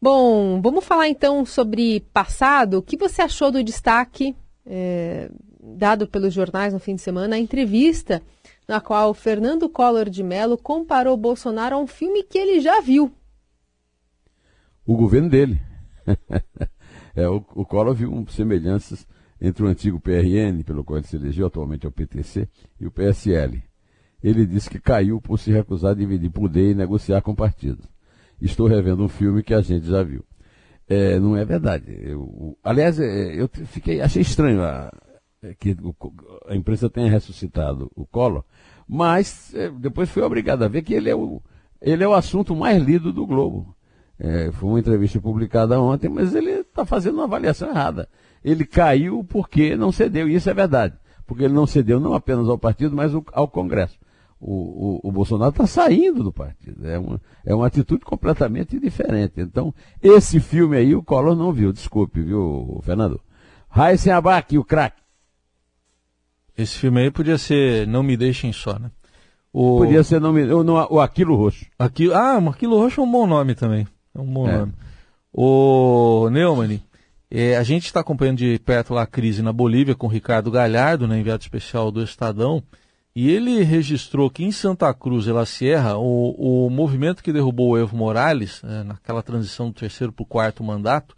Bom, 0.03 0.63
vamos 0.63 0.85
falar 0.85 1.09
então 1.09 1.45
sobre 1.45 2.01
passado. 2.13 2.79
O 2.79 2.83
que 2.83 2.97
você 2.97 3.21
achou 3.21 3.51
do 3.51 3.63
destaque 3.63 4.35
é, 4.65 5.31
dado 5.63 6.07
pelos 6.07 6.33
jornais 6.33 6.73
no 6.73 6.79
fim 6.79 6.95
de 6.95 7.03
semana, 7.03 7.37
a 7.37 7.39
entrevista 7.39 8.23
na 8.67 8.81
qual 8.81 9.13
Fernando 9.13 9.69
Collor 9.69 10.09
de 10.09 10.23
Mello 10.23 10.57
comparou 10.57 11.17
Bolsonaro 11.17 11.77
a 11.77 11.79
um 11.79 11.87
filme 11.87 12.23
que 12.23 12.39
ele 12.39 12.61
já 12.61 12.81
viu. 12.81 13.13
O 14.87 14.97
governo 14.97 15.29
dele. 15.29 15.61
é, 17.15 17.29
o, 17.29 17.45
o 17.55 17.67
Collor 17.67 17.95
viu 17.95 18.27
semelhanças 18.31 19.07
entre 19.39 19.65
o 19.65 19.67
antigo 19.67 20.01
PRN, 20.01 20.63
pelo 20.65 20.83
qual 20.83 20.99
ele 20.99 21.07
se 21.07 21.17
elegeu, 21.17 21.47
atualmente 21.47 21.85
é 21.85 21.89
o 21.89 21.93
PTC, 21.93 22.49
e 22.81 22.87
o 22.87 22.91
PSL. 22.91 23.63
Ele 24.23 24.47
disse 24.47 24.71
que 24.71 24.79
caiu 24.79 25.21
por 25.21 25.39
se 25.39 25.51
recusar 25.51 25.93
a 25.93 25.95
dividir 25.95 26.31
poder 26.31 26.71
e 26.71 26.75
negociar 26.75 27.21
com 27.23 27.35
partidos. 27.35 27.87
Estou 28.41 28.67
revendo 28.67 29.05
um 29.05 29.09
filme 29.09 29.43
que 29.43 29.55
a 29.55 29.61
gente 29.61 29.87
já 29.87 30.03
viu. 30.03 30.25
É, 30.89 31.21
não 31.21 31.37
é 31.37 31.45
verdade. 31.45 31.85
Eu, 32.03 32.59
aliás, 32.65 32.99
é, 32.99 33.41
eu 33.41 33.49
fiquei, 33.67 34.01
achei 34.01 34.23
estranho 34.23 34.63
a, 34.63 34.93
que 35.59 35.77
a 36.49 36.57
imprensa 36.57 36.91
tenha 36.91 37.11
ressuscitado 37.11 37.91
o 37.95 38.05
Collor, 38.07 38.45
mas 38.89 39.55
é, 39.55 39.71
depois 39.71 40.11
fui 40.11 40.23
obrigado 40.23 40.65
a 40.65 40.69
ver 40.69 40.83
que 40.83 40.93
ele 40.93 41.09
é 41.09 41.15
o, 41.15 41.41
ele 41.81 42.03
é 42.03 42.09
o 42.09 42.15
assunto 42.15 42.57
mais 42.57 42.83
lido 42.83 43.13
do 43.13 43.27
Globo. 43.27 43.75
É, 44.19 44.51
foi 44.53 44.69
uma 44.69 44.81
entrevista 44.81 45.19
publicada 45.21 45.81
ontem, 45.81 46.09
mas 46.09 46.35
ele 46.35 46.51
está 46.51 46.85
fazendo 46.85 47.15
uma 47.15 47.25
avaliação 47.25 47.71
errada. 47.71 48.09
Ele 48.45 48.67
caiu 48.67 49.25
porque 49.25 49.77
não 49.77 49.91
cedeu, 49.91 50.29
e 50.29 50.35
isso 50.35 50.51
é 50.51 50.55
verdade. 50.55 50.95
Porque 51.27 51.45
ele 51.45 51.55
não 51.55 51.67
cedeu 51.67 52.01
não 52.01 52.13
apenas 52.15 52.49
ao 52.49 52.59
partido, 52.59 52.95
mas 52.95 53.13
ao 53.33 53.49
Congresso. 53.49 53.99
O, 54.41 55.01
o, 55.05 55.09
o 55.09 55.13
Bolsonaro 55.13 55.51
está 55.51 55.67
saindo 55.67 56.25
do 56.25 56.33
partido. 56.33 56.87
É 56.89 56.99
uma, 56.99 57.21
é 57.45 57.55
uma 57.55 57.67
atitude 57.67 58.05
completamente 58.05 58.79
diferente. 58.79 59.35
Então, 59.41 59.75
esse 60.03 60.41
filme 60.41 60.77
aí 60.77 60.95
o 60.95 61.03
Collor 61.03 61.37
não 61.37 61.53
viu, 61.53 61.73
desculpe, 61.73 62.23
viu, 62.23 62.81
Fernando? 62.83 63.21
Raíssen 63.69 64.13
Abac, 64.13 64.57
o 64.57 64.65
craque. 64.65 65.01
Esse 66.57 66.79
filme 66.79 67.03
aí 67.03 67.11
podia 67.11 67.39
ser 67.39 67.87
Não 67.87 68.03
Me 68.03 68.17
Deixem 68.17 68.53
Só, 68.53 68.79
né? 68.79 68.91
O... 69.53 69.79
Podia 69.79 70.03
ser 70.03 70.21
não 70.21 70.33
me... 70.33 70.45
o, 70.45 70.65
o 70.91 71.01
Aquilo 71.01 71.37
Roxo. 71.37 71.67
Aquilo... 71.79 72.15
Ah, 72.15 72.39
o 72.39 72.49
Aquilo 72.49 72.79
Roxo 72.79 73.01
é 73.01 73.05
um 73.05 73.11
bom 73.11 73.27
nome 73.27 73.55
também. 73.55 73.87
É 74.15 74.21
um 74.21 74.27
bom 74.27 74.49
é. 74.49 74.59
nome. 74.59 74.73
O 75.33 76.29
Neumann, 76.31 76.81
é, 77.31 77.57
a 77.57 77.63
gente 77.63 77.87
está 77.87 78.01
acompanhando 78.01 78.39
de 78.39 78.59
perto 78.59 78.95
lá 78.95 79.03
a 79.03 79.07
crise 79.07 79.43
na 79.43 79.53
Bolívia 79.53 79.95
com 79.95 80.07
o 80.07 80.11
Ricardo 80.11 80.51
Galhardo, 80.51 81.07
né, 81.07 81.19
enviado 81.21 81.43
especial 81.43 81.91
do 81.93 82.03
Estadão, 82.03 82.63
e 83.15 83.29
ele 83.31 83.63
registrou 83.63 84.31
que 84.31 84.45
em 84.45 84.53
Santa 84.53 84.93
Cruz 84.95 85.25
de 85.25 85.33
la 85.33 85.45
Sierra, 85.45 85.97
o, 85.97 86.67
o 86.67 86.71
movimento 86.71 87.23
que 87.23 87.33
derrubou 87.33 87.71
o 87.71 87.79
Evo 87.79 87.97
Morales, 87.97 88.63
né, 88.63 88.83
naquela 88.83 89.23
transição 89.23 89.69
do 89.69 89.75
terceiro 89.75 90.13
para 90.13 90.23
o 90.23 90.27
quarto 90.27 90.63
mandato, 90.63 91.17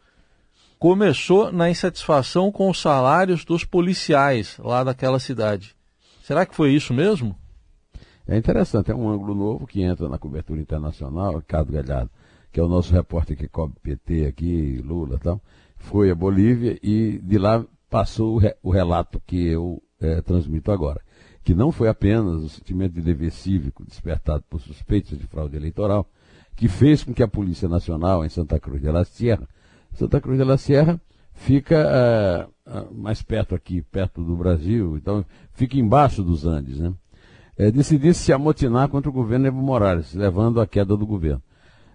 começou 0.78 1.52
na 1.52 1.70
insatisfação 1.70 2.50
com 2.50 2.68
os 2.68 2.80
salários 2.80 3.44
dos 3.44 3.64
policiais 3.64 4.58
lá 4.58 4.82
daquela 4.82 5.18
cidade. 5.18 5.76
Será 6.22 6.46
que 6.46 6.54
foi 6.54 6.72
isso 6.72 6.94
mesmo? 6.94 7.36
É 8.26 8.36
interessante, 8.36 8.90
é 8.90 8.94
um 8.94 9.08
ângulo 9.08 9.34
novo 9.34 9.66
que 9.66 9.82
entra 9.82 10.08
na 10.08 10.18
cobertura 10.18 10.60
internacional, 10.60 11.36
Ricardo 11.36 11.72
Galhardo, 11.72 12.10
que 12.50 12.58
é 12.58 12.62
o 12.62 12.68
nosso 12.68 12.92
repórter 12.92 13.36
que 13.36 13.48
cobre 13.48 13.78
PT 13.82 14.26
aqui, 14.26 14.80
Lula 14.84 15.16
e 15.16 15.18
tal 15.18 15.40
foi 15.82 16.10
a 16.10 16.14
Bolívia 16.14 16.78
e 16.82 17.18
de 17.18 17.38
lá 17.38 17.64
passou 17.90 18.34
o, 18.34 18.38
re, 18.38 18.54
o 18.62 18.70
relato 18.70 19.20
que 19.26 19.48
eu 19.48 19.82
é, 20.00 20.22
transmito 20.22 20.70
agora. 20.70 21.00
Que 21.44 21.54
não 21.54 21.72
foi 21.72 21.88
apenas 21.88 22.42
o 22.42 22.48
sentimento 22.48 22.92
de 22.92 23.00
dever 23.00 23.32
cívico 23.32 23.84
despertado 23.84 24.44
por 24.48 24.60
suspeitas 24.60 25.18
de 25.18 25.26
fraude 25.26 25.56
eleitoral 25.56 26.08
que 26.54 26.68
fez 26.68 27.02
com 27.02 27.12
que 27.12 27.22
a 27.22 27.28
Polícia 27.28 27.68
Nacional 27.68 28.24
em 28.24 28.28
Santa 28.28 28.60
Cruz 28.60 28.80
de 28.80 28.90
la 28.90 29.04
Sierra, 29.04 29.48
Santa 29.94 30.20
Cruz 30.20 30.38
de 30.38 30.44
la 30.44 30.56
Sierra 30.56 31.00
fica 31.32 32.48
uh, 32.66 32.94
mais 32.94 33.22
perto 33.22 33.54
aqui, 33.54 33.82
perto 33.82 34.22
do 34.22 34.36
Brasil, 34.36 34.96
então 34.96 35.24
fica 35.52 35.78
embaixo 35.78 36.22
dos 36.22 36.46
Andes, 36.46 36.78
né? 36.78 36.92
É, 37.56 37.70
decidisse 37.70 38.20
se 38.20 38.32
amotinar 38.32 38.88
contra 38.88 39.10
o 39.10 39.12
governo 39.12 39.46
Evo 39.46 39.60
Morales, 39.60 40.14
levando 40.14 40.60
à 40.60 40.66
queda 40.66 40.96
do 40.96 41.06
governo. 41.06 41.42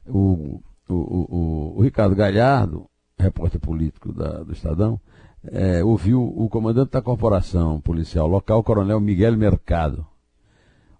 O, 0.06 0.62
o, 0.88 0.94
o, 0.94 1.74
o 1.78 1.82
Ricardo 1.82 2.16
Galhardo 2.16 2.88
repórter 3.18 3.60
político 3.60 4.14
da, 4.14 4.44
do 4.44 4.54
Estadão, 4.54 5.00
é, 5.52 5.84
ouviu 5.84 6.22
o 6.22 6.50
comandante 6.50 6.92
da 6.92 7.02
corporação 7.02 7.80
policial 7.80 8.28
local, 8.28 8.64
coronel 8.64 9.00
Miguel 9.00 9.38
Mercado. 9.38 10.06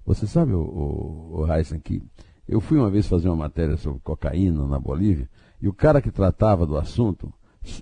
Você 0.06 0.26
sabe, 0.26 0.54
o, 0.54 0.62
o, 0.62 1.46
que 1.84 2.02
eu 2.48 2.62
fui 2.62 2.78
uma 2.78 2.90
vez 2.90 3.08
fazer 3.08 3.28
uma 3.28 3.36
matéria 3.36 3.76
sobre 3.76 4.00
cocaína 4.00 4.66
na 4.66 4.80
Bolívia, 4.80 5.30
e 5.62 5.68
o 5.68 5.74
cara 5.74 6.02
que 6.02 6.12
tratava 6.12 6.66
do 6.66 6.78
assunto 6.78 7.34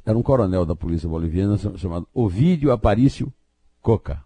era 0.05 0.17
um 0.17 0.23
coronel 0.23 0.65
da 0.65 0.75
polícia 0.75 1.07
boliviana 1.07 1.57
chamado 1.77 2.07
Ovídio 2.13 2.71
Aparício 2.71 3.31
Coca. 3.81 4.23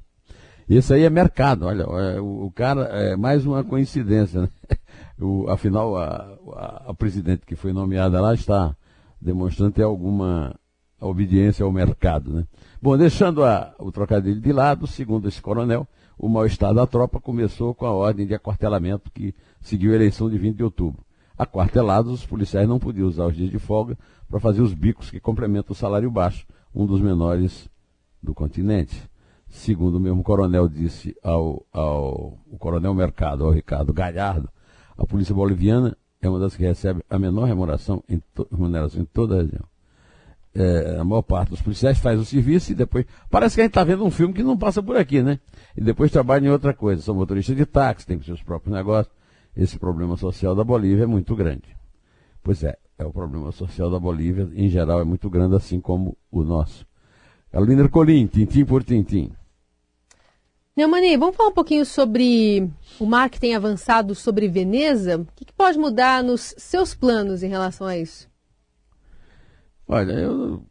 Esse 0.69 0.93
aí 0.93 1.03
é 1.03 1.09
mercado, 1.09 1.65
olha, 1.65 1.83
é, 1.83 2.21
o, 2.21 2.45
o, 2.45 2.51
cara 2.51 2.83
é 2.83 3.17
mais 3.17 3.45
uma 3.45 3.63
coincidência, 3.63 4.41
né? 4.41 4.49
O, 5.21 5.49
afinal, 5.49 5.97
a, 5.97 6.37
a, 6.53 6.91
a 6.91 6.93
presidente 6.93 7.45
que 7.45 7.53
foi 7.53 7.73
nomeada 7.73 8.21
lá 8.21 8.33
está 8.33 8.73
demonstrando 9.19 9.73
ter 9.73 9.83
alguma 9.83 10.55
obediência 11.07 11.63
ao 11.63 11.71
mercado. 11.71 12.31
Né? 12.31 12.45
Bom, 12.81 12.97
deixando 12.97 13.43
a, 13.43 13.73
o 13.79 13.91
trocadilho 13.91 14.39
de 14.39 14.51
lado, 14.51 14.87
segundo 14.87 15.27
esse 15.27 15.41
coronel, 15.41 15.87
o 16.17 16.27
mal-estar 16.27 16.73
da 16.73 16.85
tropa 16.85 17.19
começou 17.19 17.73
com 17.73 17.85
a 17.85 17.91
ordem 17.91 18.27
de 18.27 18.33
aquartelamento 18.33 19.09
que 19.11 19.33
seguiu 19.61 19.91
a 19.91 19.95
eleição 19.95 20.29
de 20.29 20.37
20 20.37 20.57
de 20.57 20.63
outubro. 20.63 21.03
Aquartelados, 21.37 22.11
os 22.11 22.25
policiais 22.25 22.67
não 22.67 22.79
podiam 22.79 23.07
usar 23.07 23.25
os 23.25 23.35
dias 23.35 23.49
de 23.49 23.57
folga 23.57 23.97
para 24.27 24.39
fazer 24.39 24.61
os 24.61 24.73
bicos 24.73 25.09
que 25.09 25.19
complementam 25.19 25.71
o 25.71 25.75
salário 25.75 26.11
baixo, 26.11 26.45
um 26.75 26.85
dos 26.85 26.99
menores 26.99 27.69
do 28.21 28.33
continente. 28.33 29.09
Segundo 29.47 29.95
o 29.95 29.99
mesmo 29.99 30.21
coronel 30.21 30.67
disse 30.67 31.15
ao, 31.23 31.65
ao 31.71 32.37
o 32.51 32.57
coronel 32.59 32.93
Mercado, 32.93 33.45
ao 33.45 33.51
Ricardo 33.51 33.93
Galhardo, 33.93 34.49
a 34.97 35.05
polícia 35.05 35.33
boliviana 35.33 35.97
é 36.21 36.29
uma 36.29 36.39
das 36.39 36.55
que 36.55 36.63
recebe 36.63 37.01
a 37.09 37.17
menor 37.17 37.45
remuneração 37.45 38.03
em, 38.07 38.21
to, 38.35 38.45
remuneração 38.51 39.01
em 39.01 39.05
toda 39.05 39.35
a 39.35 39.41
região. 39.41 39.65
É, 40.61 40.97
a 40.99 41.05
maior 41.05 41.21
parte 41.21 41.51
dos 41.51 41.61
policiais 41.61 41.97
faz 41.99 42.19
o 42.19 42.25
serviço 42.25 42.73
e 42.73 42.75
depois. 42.75 43.05
Parece 43.29 43.55
que 43.55 43.61
a 43.61 43.63
gente 43.63 43.71
está 43.71 43.83
vendo 43.83 44.03
um 44.03 44.11
filme 44.11 44.33
que 44.33 44.43
não 44.43 44.57
passa 44.57 44.83
por 44.83 44.97
aqui, 44.97 45.21
né? 45.21 45.39
E 45.75 45.81
depois 45.81 46.11
trabalha 46.11 46.45
em 46.45 46.49
outra 46.49 46.73
coisa. 46.73 47.01
São 47.01 47.15
motoristas 47.15 47.55
de 47.55 47.65
táxi, 47.65 48.05
têm 48.05 48.21
seus 48.21 48.43
próprios 48.43 48.75
negócios. 48.75 49.15
Esse 49.55 49.79
problema 49.79 50.17
social 50.17 50.53
da 50.53 50.63
Bolívia 50.63 51.03
é 51.03 51.07
muito 51.07 51.33
grande. 51.35 51.75
Pois 52.43 52.63
é, 52.63 52.77
é 52.97 53.05
o 53.05 53.11
problema 53.11 53.51
social 53.53 53.89
da 53.89 53.99
Bolívia, 53.99 54.49
em 54.53 54.67
geral, 54.69 54.99
é 54.99 55.05
muito 55.05 55.29
grande, 55.29 55.55
assim 55.55 55.79
como 55.79 56.17
o 56.29 56.43
nosso. 56.43 56.85
Carolina 57.51 57.87
Colim, 57.87 58.27
tintim 58.27 58.65
por 58.65 58.83
tintim. 58.83 59.31
Neumani, 60.75 61.17
vamos 61.17 61.35
falar 61.35 61.49
um 61.49 61.53
pouquinho 61.53 61.85
sobre 61.85 62.69
o 62.99 63.05
mar 63.05 63.29
que 63.29 63.39
tem 63.39 63.55
avançado 63.55 64.13
sobre 64.13 64.47
Veneza. 64.47 65.17
O 65.17 65.27
que, 65.35 65.45
que, 65.45 65.53
pode 65.53 65.77
mudar 65.77 66.23
nos 66.23 66.53
seus 66.57 66.93
planos 66.93 67.43
em 67.43 67.49
relação 67.49 67.87
a 67.87 67.97
isso? 67.97 68.28
Olha, 69.91 70.11
eu, 70.13 70.61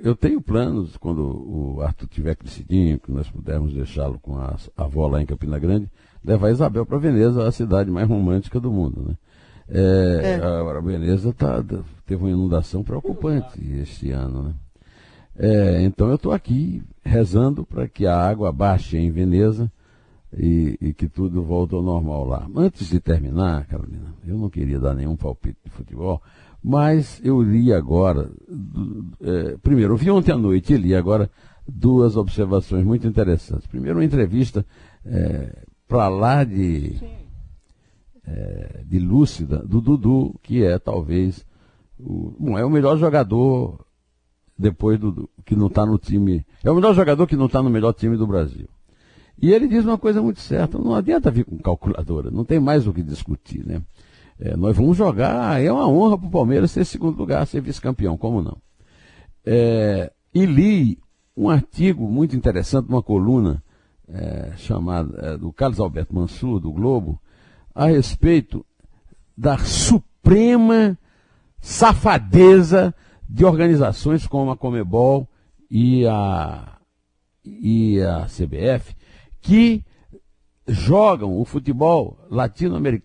eu 0.00 0.14
tenho 0.14 0.40
planos, 0.40 0.96
quando 0.96 1.20
o 1.20 1.82
Arthur 1.82 2.06
tiver 2.06 2.36
crescidinho, 2.36 3.00
que 3.00 3.10
nós 3.10 3.28
pudermos 3.28 3.74
deixá-lo 3.74 4.16
com 4.20 4.38
a, 4.38 4.56
avó 4.76 5.08
lá 5.08 5.20
em 5.20 5.26
Campina 5.26 5.58
Grande, 5.58 5.90
levar 6.24 6.52
Isabel 6.52 6.86
para 6.86 6.96
Veneza, 6.98 7.44
a 7.44 7.50
cidade 7.50 7.90
mais 7.90 8.08
romântica 8.08 8.60
do 8.60 8.70
mundo. 8.70 9.06
Né? 9.08 9.16
É, 9.68 10.20
é. 10.22 10.34
A, 10.36 10.60
a 10.60 10.80
Veneza 10.80 11.32
tá, 11.32 11.64
teve 12.06 12.22
uma 12.22 12.30
inundação 12.30 12.84
preocupante 12.84 13.60
este 13.80 14.12
ano. 14.12 14.44
Né? 14.44 14.54
É, 15.36 15.82
então 15.82 16.08
eu 16.08 16.14
estou 16.14 16.30
aqui 16.30 16.80
rezando 17.04 17.66
para 17.66 17.88
que 17.88 18.06
a 18.06 18.16
água 18.16 18.52
baixe 18.52 18.96
em 18.96 19.10
Veneza 19.10 19.68
e, 20.32 20.78
e, 20.80 20.94
que 20.94 21.08
tudo 21.08 21.42
volte 21.42 21.74
ao 21.74 21.82
normal 21.82 22.24
lá. 22.24 22.48
Antes 22.54 22.88
de 22.88 23.00
terminar, 23.00 23.66
Carolina, 23.66 24.14
eu 24.24 24.38
não 24.38 24.48
queria 24.48 24.78
dar 24.78 24.94
nenhum 24.94 25.16
palpite 25.16 25.58
de 25.64 25.70
futebol, 25.70 26.22
mas 26.64 27.20
eu 27.22 27.42
li 27.42 27.74
agora, 27.74 28.30
é, 29.20 29.58
primeiro, 29.58 29.92
eu 29.92 29.96
vi 29.98 30.10
ontem 30.10 30.32
à 30.32 30.38
noite 30.38 30.72
e 30.72 30.78
li 30.78 30.94
agora 30.94 31.30
duas 31.68 32.16
observações 32.16 32.82
muito 32.86 33.06
interessantes. 33.06 33.66
Primeiro, 33.66 33.98
uma 33.98 34.04
entrevista 34.04 34.64
é, 35.04 35.62
para 35.86 36.08
lá 36.08 36.42
de, 36.42 36.96
é, 38.26 38.82
de 38.86 38.98
lúcida 38.98 39.58
do 39.58 39.78
Dudu, 39.78 40.34
que 40.42 40.64
é 40.64 40.78
talvez 40.78 41.44
o, 42.00 42.34
bom, 42.40 42.56
é 42.56 42.64
o 42.64 42.70
melhor 42.70 42.96
jogador 42.96 43.84
depois 44.58 44.98
do, 44.98 45.12
do 45.12 45.30
que 45.44 45.54
não 45.54 45.66
está 45.66 45.84
no 45.84 45.98
time. 45.98 46.46
É 46.62 46.70
o 46.70 46.74
melhor 46.74 46.94
jogador 46.94 47.26
que 47.26 47.36
não 47.36 47.44
está 47.44 47.62
no 47.62 47.68
melhor 47.68 47.92
time 47.92 48.16
do 48.16 48.26
Brasil. 48.26 48.68
E 49.38 49.52
ele 49.52 49.68
diz 49.68 49.84
uma 49.84 49.98
coisa 49.98 50.22
muito 50.22 50.40
certa: 50.40 50.78
não 50.78 50.94
adianta 50.94 51.30
vir 51.30 51.44
com 51.44 51.58
calculadora, 51.58 52.30
não 52.30 52.42
tem 52.42 52.58
mais 52.58 52.86
o 52.86 52.92
que 52.94 53.02
discutir, 53.02 53.66
né? 53.66 53.82
É, 54.38 54.56
nós 54.56 54.76
vamos 54.76 54.96
jogar, 54.96 55.62
é 55.62 55.70
uma 55.70 55.88
honra 55.88 56.18
para 56.18 56.26
o 56.26 56.30
Palmeiras 56.30 56.70
ser 56.70 56.84
segundo 56.84 57.16
lugar, 57.16 57.46
ser 57.46 57.60
vice-campeão, 57.60 58.16
como 58.16 58.42
não? 58.42 58.56
É, 59.46 60.12
e 60.34 60.44
li 60.44 60.98
um 61.36 61.48
artigo 61.48 62.08
muito 62.08 62.36
interessante, 62.36 62.88
uma 62.88 63.02
coluna 63.02 63.62
é, 64.08 64.52
chamada 64.56 65.34
é, 65.34 65.36
do 65.36 65.52
Carlos 65.52 65.80
Alberto 65.80 66.14
Mansur, 66.14 66.60
do 66.60 66.72
Globo, 66.72 67.20
a 67.74 67.86
respeito 67.86 68.64
da 69.36 69.58
suprema 69.58 70.98
safadeza 71.60 72.94
de 73.28 73.44
organizações 73.44 74.26
como 74.26 74.50
a 74.50 74.56
Comebol 74.56 75.28
e 75.70 76.06
a, 76.06 76.78
e 77.44 78.00
a 78.00 78.26
CBF, 78.26 78.94
que 79.40 79.84
jogam 80.66 81.38
o 81.38 81.44
futebol 81.44 82.18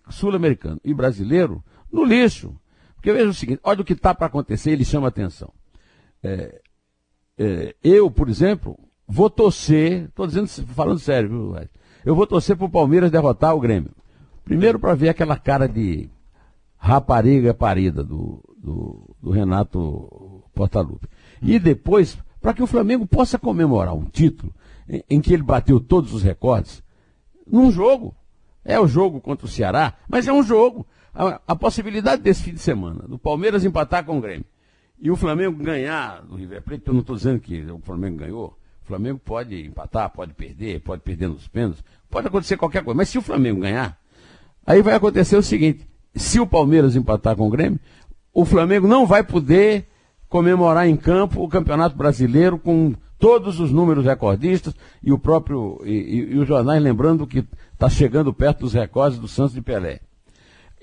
sul-americano 0.10 0.80
e 0.84 0.93
brasileiro 0.93 1.63
no 1.91 2.04
lixo. 2.04 2.56
Porque 2.95 3.13
veja 3.13 3.30
o 3.30 3.34
seguinte, 3.34 3.62
olha 3.63 3.82
o 3.82 3.86
que 3.86 3.93
está 3.93 4.13
para 4.13 4.28
acontecer, 4.28 4.72
ele 4.72 4.86
chama 4.86 5.08
atenção. 5.08 5.52
É, 6.22 6.62
é, 7.38 7.76
eu, 7.84 8.12
por 8.12 8.30
exemplo, 8.30 8.78
vou 9.08 9.30
torcer, 9.30 10.06
estou 10.06 10.28
falando 10.67 11.00
sério, 11.00 11.56
eu 12.06 12.15
vou 12.15 12.28
torcer 12.28 12.56
para 12.58 12.65
o 12.65 12.69
Palmeiras 12.69 13.12
derrotar 13.12 13.56
o 13.56 13.60
Grêmio. 13.60 13.91
Primeiro 14.43 14.80
para 14.80 14.95
ver 14.95 15.10
aquela 15.10 15.38
cara 15.38 15.67
de 15.67 16.10
rapariga 16.78 17.54
parida 17.54 18.04
do, 18.04 18.41
do, 18.58 19.15
do 19.22 19.32
Renato 19.32 20.43
Portaluppi. 20.54 21.08
E 21.41 21.60
depois, 21.60 22.17
para 22.41 22.54
que 22.54 22.63
o 22.63 22.67
Flamengo 22.67 23.06
possa 23.06 23.38
comemorar 23.38 23.93
um 23.93 24.06
título 24.06 24.54
em, 24.88 25.04
em, 25.10 25.22
que 25.22 25.34
ele 25.34 25.43
bateu 25.43 25.80
todos 25.80 26.13
os 26.13 26.24
recordes, 26.24 26.82
num 27.52 27.72
jogo. 27.72 28.16
É 28.64 28.80
o 28.80 28.88
jogo 28.88 29.20
contra 29.22 29.46
o 29.46 29.50
Ceará, 29.50 29.96
mas 30.08 30.28
é 30.28 30.34
um 30.34 30.44
jogo. 30.44 30.86
A, 31.14 31.42
a 31.48 31.56
possibilidade 31.56 32.22
desse 32.22 32.44
fim 32.44 32.54
de 32.54 32.60
semana, 32.60 33.08
do 33.08 33.18
Palmeiras 33.18 33.66
empatar 33.66 34.06
com 34.06 34.18
o 34.18 34.22
Grêmio, 34.22 34.46
e 35.02 35.10
o 35.10 35.16
Flamengo 35.16 35.64
ganhar 35.64 36.22
do 36.22 36.36
River 36.36 36.62
Plate, 36.62 36.84
eu 36.86 36.94
não 36.94 37.02
estou 37.02 37.16
dizendo 37.16 37.40
que 37.40 37.62
o 37.64 37.80
Flamengo 37.80 38.18
ganhou, 38.18 38.60
Flamengo 38.90 39.22
pode 39.24 39.68
empatar, 39.68 40.10
pode 40.10 40.34
perder, 40.34 40.82
pode 40.82 41.04
perder 41.04 41.30
nos 41.30 41.48
pênaltis, 41.48 41.84
pode 42.10 42.28
acontecer 42.28 42.58
qualquer 42.58 42.84
coisa. 42.84 42.98
Mas 42.98 43.10
se 43.10 43.20
o 43.20 43.22
Flamengo 43.22 43.62
ganhar, 43.62 43.96
aí 44.66 44.82
vai 44.82 44.96
acontecer 44.96 45.38
o 45.38 45.44
seguinte: 45.44 45.88
se 46.16 46.40
o 46.40 46.48
Palmeiras 46.48 46.96
empatar 46.96 47.36
com 47.36 47.48
o 47.48 47.52
Grêmio, 47.52 47.80
o 48.34 48.44
Flamengo 48.44 48.88
não 48.88 49.06
vai 49.06 49.24
poder 49.24 49.86
comemorar 50.28 50.88
em 50.88 50.98
campo 50.98 51.44
o 51.44 51.48
Campeonato 51.48 51.96
Brasileiro 51.96 52.58
com 52.58 52.96
todos 53.19 53.60
os 53.60 53.71
números 53.71 54.05
recordistas 54.05 54.73
e 55.03 55.12
o 55.12 55.19
próprio 55.19 55.82
e, 55.84 55.91
e, 55.91 56.15
e 56.34 56.38
os 56.39 56.47
jornais 56.47 56.82
lembrando 56.82 57.27
que 57.27 57.45
está 57.73 57.89
chegando 57.89 58.34
perto 58.34 58.62
dos 58.62 58.73
recordes 58.73 59.19
do 59.19 59.27
Santos 59.27 59.53
de 59.53 59.62
Pelé. 59.62 59.99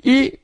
E 0.04 0.38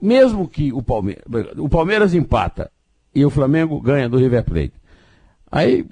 mesmo 0.00 0.46
que 0.46 0.72
o 0.72 0.82
Palmeiras, 0.82 1.24
o 1.56 1.68
Palmeiras 1.68 2.14
empata 2.14 2.70
e 3.14 3.24
o 3.24 3.30
Flamengo 3.30 3.80
ganha 3.80 4.08
do 4.08 4.18
River 4.18 4.44
Plate, 4.44 4.74
aí 5.50 5.86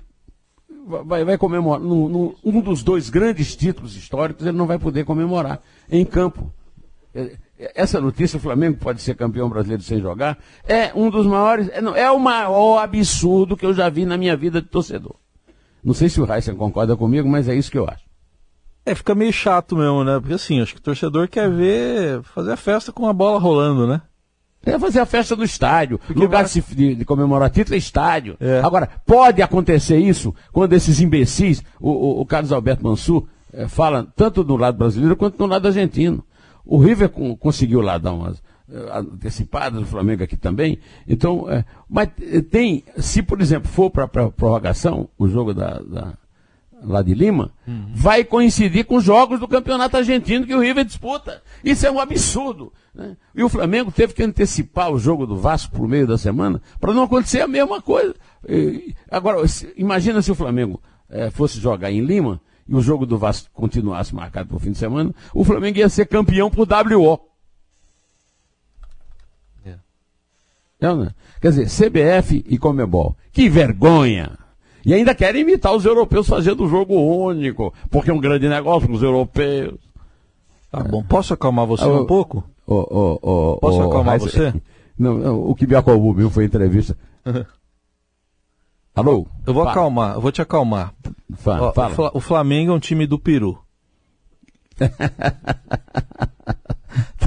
vai, 1.05 1.25
vai 1.25 1.39
comemorar 1.39 1.81
no, 1.81 2.09
no, 2.09 2.37
um 2.45 2.61
dos 2.61 2.83
dois 2.83 3.11
grandes 3.11 3.57
títulos 3.57 3.97
históricos 3.97 4.47
ele 4.47 4.57
não 4.57 4.67
vai 4.67 4.79
poder 4.79 5.05
comemorar 5.05 5.61
em 5.91 6.05
campo. 6.05 6.53
Essa 7.75 8.01
notícia, 8.01 8.37
o 8.37 8.41
Flamengo 8.41 8.77
pode 8.79 9.01
ser 9.01 9.15
campeão 9.15 9.49
brasileiro 9.49 9.83
sem 9.83 10.01
jogar, 10.01 10.39
é 10.69 10.93
um 10.95 11.09
dos 11.09 11.27
maiores, 11.27 11.69
é, 11.71 11.79
é 12.03 12.11
o 12.11 12.19
maior 12.19 12.79
absurdo 12.79 13.57
que 13.57 13.65
eu 13.65 13.73
já 13.73 13.89
vi 13.89 14.05
na 14.05 14.17
minha 14.17 14.37
vida 14.37 14.61
de 14.61 14.69
torcedor. 14.69 15.17
Não 15.83 15.95
sei 15.95 16.09
se 16.09 16.21
o 16.21 16.31
Heisen 16.31 16.55
concorda 16.55 16.97
comigo, 16.97 17.29
mas 17.29 17.49
é 17.49 17.55
isso 17.55 17.71
que 17.71 17.79
eu 17.79 17.89
acho. 17.89 18.05
É, 18.85 18.95
fica 18.95 19.15
meio 19.15 19.33
chato 19.33 19.77
mesmo, 19.77 20.05
né? 20.05 20.21
Porque 20.21 20.35
assim, 20.35 20.61
acho 20.61 20.75
que 20.75 20.81
o 20.81 20.83
torcedor 20.83 21.29
quer 21.29 21.51
ver, 21.51 22.23
fazer 22.23 22.53
a 22.53 22.57
festa 22.57 22.93
com 22.93 23.09
a 23.09 23.13
bola 23.13 23.39
rolando, 23.39 23.87
né? 23.87 24.03
É 24.65 24.79
fazer 24.79 24.99
a 24.99 25.07
festa 25.07 25.37
no 25.37 25.45
estádio. 25.45 25.99
Porque 25.99 26.19
lugar 26.19 26.45
vai... 26.45 26.63
de, 26.75 26.95
de, 26.97 27.05
comemorar 27.05 27.49
título 27.51 27.77
é 27.77 27.79
estádio. 27.79 28.37
É. 28.41 28.61
Agora, 28.65 28.89
pode 29.07 29.41
acontecer 29.41 29.97
isso 29.97 30.35
quando 30.53 30.73
esses 30.73 31.01
imbecis, 31.01 31.63
o, 31.81 31.91
o, 31.91 32.21
o 32.21 32.27
Carlos 32.27 32.51
Alberto 32.51 32.85
Mansur, 32.85 33.29
é, 33.53 33.69
fala 33.69 34.07
tanto 34.17 34.43
do 34.43 34.57
lado 34.57 34.77
brasileiro 34.77 35.15
quanto 35.15 35.39
do 35.39 35.47
lado 35.47 35.69
argentino. 35.69 36.25
O 36.67 36.79
River 36.79 37.09
conseguiu 37.39 37.81
lá 37.81 37.97
dar 37.97 38.13
umas 38.13 38.39
uh, 38.69 39.15
antecipadas, 39.15 39.81
o 39.81 39.87
Flamengo 39.87 40.25
aqui 40.25 40.37
também. 40.37 40.79
Então, 41.07 41.49
é, 41.51 41.65
mas 41.89 42.11
tem, 42.51 42.85
se 42.99 43.23
por 43.23 43.41
exemplo 43.41 43.71
for 43.71 43.91
para 43.91 44.09
prorrogação, 44.09 45.09
o 45.17 45.29
jogo 45.29 45.55
da, 45.55 45.79
da, 45.79 46.15
lá 46.83 47.03
de 47.03 47.15
Lima, 47.15 47.53
uhum. 47.67 47.93
vai 47.95 48.25
coincidir 48.25 48.85
com 48.85 48.97
os 48.97 49.05
jogos 49.05 49.41
do 49.41 49.49
campeonato 49.49 49.97
argentino 49.97 50.47
que 50.47 50.55
o 50.55 50.61
River 50.61 50.85
disputa. 50.85 51.43
Isso 51.65 51.87
é 51.87 51.91
um 51.91 52.01
absurdo. 52.01 52.73
Né? 52.95 53.17
E 53.35 53.43
o 53.43 53.49
Flamengo 53.49 53.93
teve 53.93 54.15
que 54.15 54.23
antecipar 54.23 54.91
o 54.91 54.99
jogo 54.99 55.27
do 55.27 55.37
Vasco 55.37 55.75
por 55.75 55.87
meio 55.87 56.07
da 56.07 56.19
semana 56.19 56.61
para 56.81 56.93
não 56.93 57.05
acontecer 57.05 57.41
a 57.41 57.49
mesma 57.49 57.81
coisa. 57.81 58.15
E, 58.49 58.95
agora, 59.11 59.39
imagina 59.77 60.23
se 60.23 60.31
o 60.31 60.35
Flamengo 60.35 60.81
é, 61.09 61.31
fosse 61.31 61.61
jogar 61.61 61.91
em 61.91 62.01
Lima 62.01 62.41
e 62.69 62.75
o 62.75 62.81
jogo 62.81 63.07
do 63.07 63.19
Vasco 63.19 63.49
continuasse 63.53 64.15
marcado 64.15 64.49
para 64.49 64.57
o 64.57 64.61
fim 64.61 64.73
de 64.73 64.79
semana, 64.79 65.15
o 65.33 65.45
Flamengo 65.45 65.79
ia 65.79 65.89
ser 65.89 66.07
campeão 66.07 66.51
por 66.51 66.67
WO. 66.67 67.21
É. 69.65 69.75
Não, 70.81 71.05
né? 71.05 71.15
Quer 71.41 71.53
dizer, 71.53 71.67
CBF 71.69 72.45
e 72.49 72.59
Comebol. 72.59 73.17
Que 73.33 73.49
vergonha! 73.49 74.39
E 74.85 74.95
ainda 74.95 75.15
querem 75.15 75.43
imitar 75.43 75.75
os 75.75 75.85
europeus 75.85 76.29
fazendo 76.29 76.65
o 76.65 76.69
jogo 76.69 76.95
único, 76.95 77.75
porque 77.91 78.11
é 78.11 78.15
um 78.15 78.21
grande 78.21 78.49
negócio 78.49 78.89
com 78.89 78.95
os 78.95 79.03
europeus. 79.03 79.75
Tá 80.71 80.83
bom, 80.83 81.03
posso 81.03 81.35
acalmar 81.35 81.67
você 81.67 81.85
ah, 81.85 81.89
um 81.89 82.07
pouco? 82.07 82.45
Oh, 82.67 83.19
oh, 83.23 83.57
posso 83.59 83.83
acalmar 83.83 84.19
você? 84.19 84.55
Não, 84.99 85.19
não, 85.19 85.51
o 85.51 85.55
que 85.55 85.67
me 85.67 85.75
acalmou 85.75 86.15
viu, 86.15 86.31
foi 86.31 86.45
entrevista. 86.45 86.97
Alô? 88.97 89.27
Eu 89.47 89.53
vou 89.53 89.63
fala. 89.63 89.73
acalmar, 89.73 90.15
eu 90.15 90.21
vou 90.23 90.33
te 90.33 90.41
acalmar. 90.41 90.95
Fala, 91.37 91.71
fala. 91.71 92.11
O 92.15 92.21
Flamengo 92.21 92.73
é 92.73 92.75
um 92.75 92.81
time 92.81 93.07
do 93.07 93.19
Peru. 93.19 93.63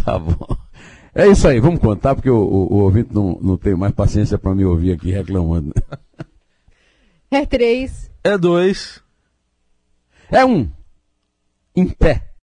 tá 0.04 0.18
bom. 0.18 0.58
É 1.14 1.28
isso 1.28 1.48
aí, 1.48 1.60
vamos 1.60 1.80
contar, 1.80 2.16
porque 2.16 2.30
o, 2.30 2.40
o, 2.40 2.74
o 2.74 2.78
ouvinte 2.78 3.14
não, 3.14 3.38
não 3.40 3.56
tem 3.56 3.76
mais 3.76 3.94
paciência 3.94 4.36
para 4.40 4.56
me 4.56 4.66
ouvir 4.66 4.94
aqui 4.94 5.12
reclamando. 5.12 5.72
É 7.30 7.46
três. 7.46 8.10
É 8.24 8.36
dois. 8.36 9.04
É 10.32 10.44
um. 10.44 10.68
Em 11.76 11.88
pé. 11.88 12.29